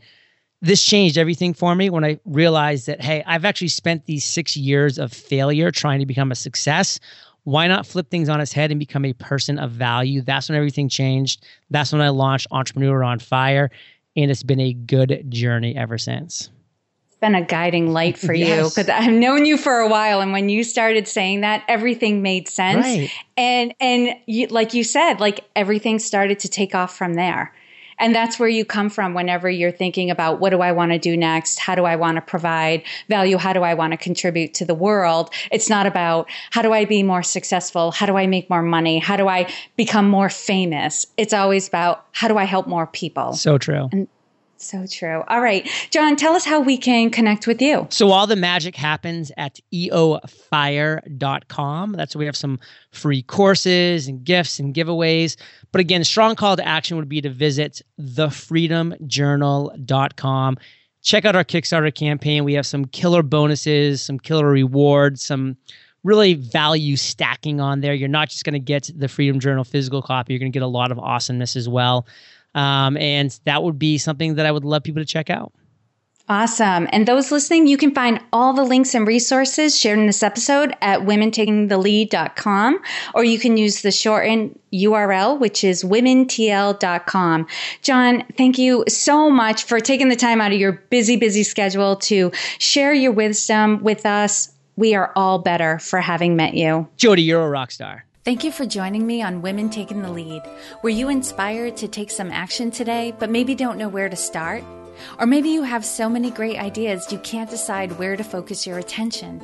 This 0.66 0.84
changed 0.84 1.16
everything 1.16 1.54
for 1.54 1.74
me 1.74 1.90
when 1.90 2.04
I 2.04 2.18
realized 2.24 2.86
that, 2.88 3.00
hey, 3.00 3.22
I've 3.26 3.44
actually 3.44 3.68
spent 3.68 4.06
these 4.06 4.24
six 4.24 4.56
years 4.56 4.98
of 4.98 5.12
failure 5.12 5.70
trying 5.70 6.00
to 6.00 6.06
become 6.06 6.32
a 6.32 6.34
success 6.34 6.98
why 7.46 7.68
not 7.68 7.86
flip 7.86 8.10
things 8.10 8.28
on 8.28 8.40
its 8.40 8.52
head 8.52 8.72
and 8.72 8.80
become 8.80 9.04
a 9.04 9.12
person 9.12 9.60
of 9.60 9.70
value? 9.70 10.20
That's 10.20 10.48
when 10.48 10.56
everything 10.56 10.88
changed. 10.88 11.46
That's 11.70 11.92
when 11.92 12.00
I 12.00 12.08
launched 12.08 12.48
Entrepreneur 12.50 13.04
on 13.04 13.20
Fire. 13.20 13.70
And 14.16 14.32
it's 14.32 14.42
been 14.42 14.58
a 14.58 14.72
good 14.72 15.30
journey 15.30 15.76
ever 15.76 15.96
since. 15.96 16.50
It's 17.06 17.16
been 17.20 17.36
a 17.36 17.44
guiding 17.44 17.92
light 17.92 18.18
for 18.26 18.34
yes. 18.34 18.48
you 18.48 18.68
because 18.68 18.88
I've 18.88 19.12
known 19.12 19.46
you 19.46 19.56
for 19.56 19.78
a 19.78 19.88
while. 19.88 20.20
And 20.20 20.32
when 20.32 20.48
you 20.48 20.64
started 20.64 21.06
saying 21.06 21.42
that, 21.42 21.62
everything 21.68 22.20
made 22.20 22.48
sense. 22.48 22.84
Right. 22.84 23.12
And, 23.36 23.72
and 23.78 24.16
you, 24.26 24.48
like 24.48 24.74
you 24.74 24.82
said, 24.82 25.20
like 25.20 25.48
everything 25.54 26.00
started 26.00 26.40
to 26.40 26.48
take 26.48 26.74
off 26.74 26.96
from 26.96 27.14
there. 27.14 27.54
And 27.98 28.14
that's 28.14 28.38
where 28.38 28.48
you 28.48 28.64
come 28.64 28.90
from 28.90 29.14
whenever 29.14 29.48
you're 29.48 29.72
thinking 29.72 30.10
about 30.10 30.40
what 30.40 30.50
do 30.50 30.60
I 30.60 30.72
want 30.72 30.92
to 30.92 30.98
do 30.98 31.16
next? 31.16 31.58
How 31.58 31.74
do 31.74 31.84
I 31.84 31.96
want 31.96 32.16
to 32.16 32.20
provide 32.20 32.82
value? 33.08 33.36
How 33.36 33.52
do 33.52 33.62
I 33.62 33.74
want 33.74 33.92
to 33.92 33.96
contribute 33.96 34.54
to 34.54 34.64
the 34.64 34.74
world? 34.74 35.30
It's 35.50 35.70
not 35.70 35.86
about 35.86 36.28
how 36.50 36.62
do 36.62 36.72
I 36.72 36.84
be 36.84 37.02
more 37.02 37.22
successful? 37.22 37.90
How 37.90 38.06
do 38.06 38.16
I 38.16 38.26
make 38.26 38.50
more 38.50 38.62
money? 38.62 38.98
How 38.98 39.16
do 39.16 39.28
I 39.28 39.50
become 39.76 40.08
more 40.08 40.28
famous? 40.28 41.06
It's 41.16 41.32
always 41.32 41.68
about 41.68 42.06
how 42.12 42.28
do 42.28 42.36
I 42.36 42.44
help 42.44 42.66
more 42.66 42.86
people? 42.86 43.34
So 43.34 43.58
true. 43.58 43.88
And 43.92 44.08
so 44.58 44.86
true. 44.86 45.24
All 45.28 45.40
right. 45.40 45.68
John, 45.90 46.16
tell 46.16 46.34
us 46.34 46.44
how 46.44 46.60
we 46.60 46.76
can 46.78 47.10
connect 47.10 47.46
with 47.46 47.62
you. 47.62 47.86
So, 47.90 48.10
all 48.10 48.26
the 48.26 48.34
magic 48.36 48.76
happens 48.76 49.32
at 49.36 49.58
eofire.com. 49.72 51.92
That's 51.92 52.14
where 52.14 52.20
we 52.20 52.26
have 52.26 52.36
some 52.36 52.60
free 52.90 53.22
courses 53.22 54.08
and 54.08 54.24
gifts 54.24 54.58
and 54.58 54.74
giveaways. 54.74 55.36
But 55.72 55.80
again, 55.80 56.04
strong 56.04 56.36
call 56.36 56.56
to 56.56 56.66
action 56.66 56.96
would 56.96 57.08
be 57.08 57.20
to 57.20 57.30
visit 57.30 57.82
thefreedomjournal.com. 58.00 60.58
Check 61.02 61.24
out 61.24 61.36
our 61.36 61.44
Kickstarter 61.44 61.94
campaign. 61.94 62.42
We 62.44 62.54
have 62.54 62.66
some 62.66 62.86
killer 62.86 63.22
bonuses, 63.22 64.02
some 64.02 64.18
killer 64.18 64.48
rewards, 64.48 65.24
some 65.24 65.56
really 66.06 66.34
value 66.34 66.96
stacking 66.96 67.60
on 67.60 67.80
there. 67.80 67.92
You're 67.92 68.08
not 68.08 68.30
just 68.30 68.44
going 68.44 68.54
to 68.54 68.60
get 68.60 68.90
the 68.94 69.08
Freedom 69.08 69.40
Journal 69.40 69.64
physical 69.64 70.00
copy, 70.00 70.32
you're 70.32 70.40
going 70.40 70.52
to 70.52 70.56
get 70.56 70.62
a 70.62 70.68
lot 70.68 70.92
of 70.92 70.98
awesomeness 70.98 71.56
as 71.56 71.68
well. 71.68 72.06
Um, 72.56 72.96
and 72.96 73.38
that 73.44 73.62
would 73.62 73.78
be 73.78 73.98
something 73.98 74.34
that 74.34 74.46
I 74.46 74.50
would 74.50 74.64
love 74.64 74.82
people 74.82 75.02
to 75.02 75.06
check 75.06 75.30
out. 75.30 75.52
Awesome. 76.28 76.88
And 76.90 77.06
those 77.06 77.30
listening, 77.30 77.68
you 77.68 77.76
can 77.76 77.94
find 77.94 78.18
all 78.32 78.52
the 78.52 78.64
links 78.64 78.96
and 78.96 79.06
resources 79.06 79.78
shared 79.78 80.00
in 80.00 80.06
this 80.06 80.24
episode 80.24 80.74
at 80.80 81.02
womentakingthelead.com, 81.02 82.80
or 83.14 83.22
you 83.22 83.38
can 83.38 83.56
use 83.56 83.82
the 83.82 83.92
shortened 83.92 84.58
URL, 84.74 85.38
which 85.38 85.62
is 85.62 85.84
womentl.com. 85.84 87.46
John, 87.82 88.24
thank 88.36 88.58
you 88.58 88.84
so 88.88 89.30
much 89.30 89.62
for 89.62 89.78
taking 89.78 90.08
the 90.08 90.16
time 90.16 90.40
out 90.40 90.52
of 90.52 90.58
your 90.58 90.72
busy, 90.72 91.14
busy 91.14 91.44
schedule 91.44 91.94
to 91.96 92.32
share 92.58 92.92
your 92.92 93.12
wisdom 93.12 93.84
with 93.84 94.04
us. 94.04 94.52
We 94.74 94.96
are 94.96 95.12
all 95.14 95.38
better 95.38 95.78
for 95.78 96.00
having 96.00 96.34
met 96.34 96.54
you. 96.54 96.88
Jody, 96.96 97.22
you're 97.22 97.44
a 97.44 97.48
rock 97.48 97.70
star. 97.70 98.04
Thank 98.26 98.42
you 98.42 98.50
for 98.50 98.66
joining 98.66 99.06
me 99.06 99.22
on 99.22 99.40
Women 99.40 99.70
Taking 99.70 100.02
the 100.02 100.10
Lead. 100.10 100.42
Were 100.82 100.90
you 100.90 101.08
inspired 101.10 101.76
to 101.76 101.86
take 101.86 102.10
some 102.10 102.32
action 102.32 102.72
today, 102.72 103.14
but 103.16 103.30
maybe 103.30 103.54
don't 103.54 103.78
know 103.78 103.88
where 103.88 104.08
to 104.08 104.16
start? 104.16 104.64
Or 105.20 105.26
maybe 105.26 105.50
you 105.50 105.62
have 105.62 105.84
so 105.84 106.08
many 106.08 106.32
great 106.32 106.58
ideas 106.58 107.12
you 107.12 107.20
can't 107.20 107.48
decide 107.48 108.00
where 108.00 108.16
to 108.16 108.24
focus 108.24 108.66
your 108.66 108.80
attention. 108.80 109.40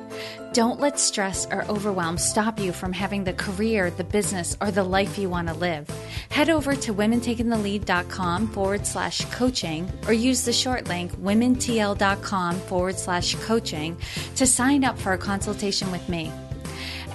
Don't 0.53 0.81
let 0.81 0.99
stress 0.99 1.47
or 1.47 1.65
overwhelm 1.67 2.19
stop 2.19 2.59
you 2.59 2.73
from 2.73 2.93
having 2.93 3.23
the 3.23 3.35
career, 3.35 3.93
the 3.93 4.03
business, 4.03 4.57
or 4.61 4.73
the 4.73 4.83
life 4.83 5.17
you 5.17 5.31
want 5.31 5.47
to 5.47 5.55
live. 5.55 5.89
Head 6.31 6.51
over 6.51 6.75
to 6.75 6.93
womentakingthelead.com 6.93 8.49
forward 8.49 8.85
slash 8.85 9.25
coaching 9.27 9.89
or 10.09 10.13
use 10.13 10.45
the 10.45 10.53
short 10.53 10.89
link 10.89 11.13
womentl.com 11.21 12.59
forward 12.63 12.99
slash 12.99 13.37
coaching 13.37 13.97
to 14.35 14.45
sign 14.45 14.83
up 14.83 14.99
for 14.99 15.13
a 15.13 15.19
consultation 15.19 15.93
with 15.93 16.09
me. 16.09 16.33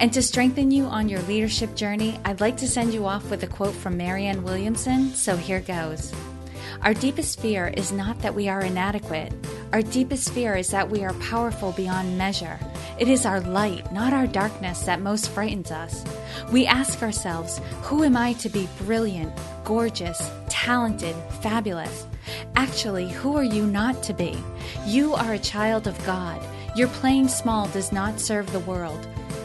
And 0.00 0.12
to 0.12 0.22
strengthen 0.22 0.70
you 0.70 0.84
on 0.84 1.08
your 1.08 1.20
leadership 1.22 1.74
journey, 1.74 2.20
I'd 2.24 2.40
like 2.40 2.56
to 2.58 2.68
send 2.68 2.94
you 2.94 3.06
off 3.06 3.28
with 3.30 3.42
a 3.42 3.48
quote 3.48 3.74
from 3.74 3.96
Marianne 3.96 4.44
Williamson, 4.44 5.12
so 5.12 5.36
here 5.36 5.60
goes. 5.60 6.12
Our 6.82 6.94
deepest 6.94 7.40
fear 7.40 7.66
is 7.66 7.90
not 7.90 8.20
that 8.20 8.36
we 8.36 8.48
are 8.48 8.60
inadequate. 8.60 9.32
Our 9.72 9.82
deepest 9.82 10.30
fear 10.30 10.54
is 10.54 10.68
that 10.68 10.88
we 10.88 11.02
are 11.02 11.12
powerful 11.14 11.72
beyond 11.72 12.16
measure. 12.16 12.60
It 13.00 13.08
is 13.08 13.26
our 13.26 13.40
light, 13.40 13.92
not 13.92 14.12
our 14.12 14.28
darkness, 14.28 14.82
that 14.82 15.00
most 15.00 15.30
frightens 15.30 15.72
us. 15.72 16.04
We 16.52 16.64
ask 16.64 17.02
ourselves, 17.02 17.60
Who 17.82 18.04
am 18.04 18.16
I 18.16 18.34
to 18.34 18.48
be 18.48 18.68
brilliant, 18.78 19.32
gorgeous, 19.64 20.30
talented, 20.48 21.16
fabulous? 21.42 22.06
Actually, 22.54 23.08
who 23.08 23.36
are 23.36 23.42
you 23.42 23.66
not 23.66 24.00
to 24.04 24.12
be? 24.12 24.38
You 24.86 25.14
are 25.14 25.32
a 25.32 25.38
child 25.40 25.88
of 25.88 26.06
God. 26.06 26.40
Your 26.76 26.88
playing 26.88 27.26
small 27.26 27.66
does 27.68 27.90
not 27.90 28.20
serve 28.20 28.50
the 28.52 28.60
world. 28.60 29.08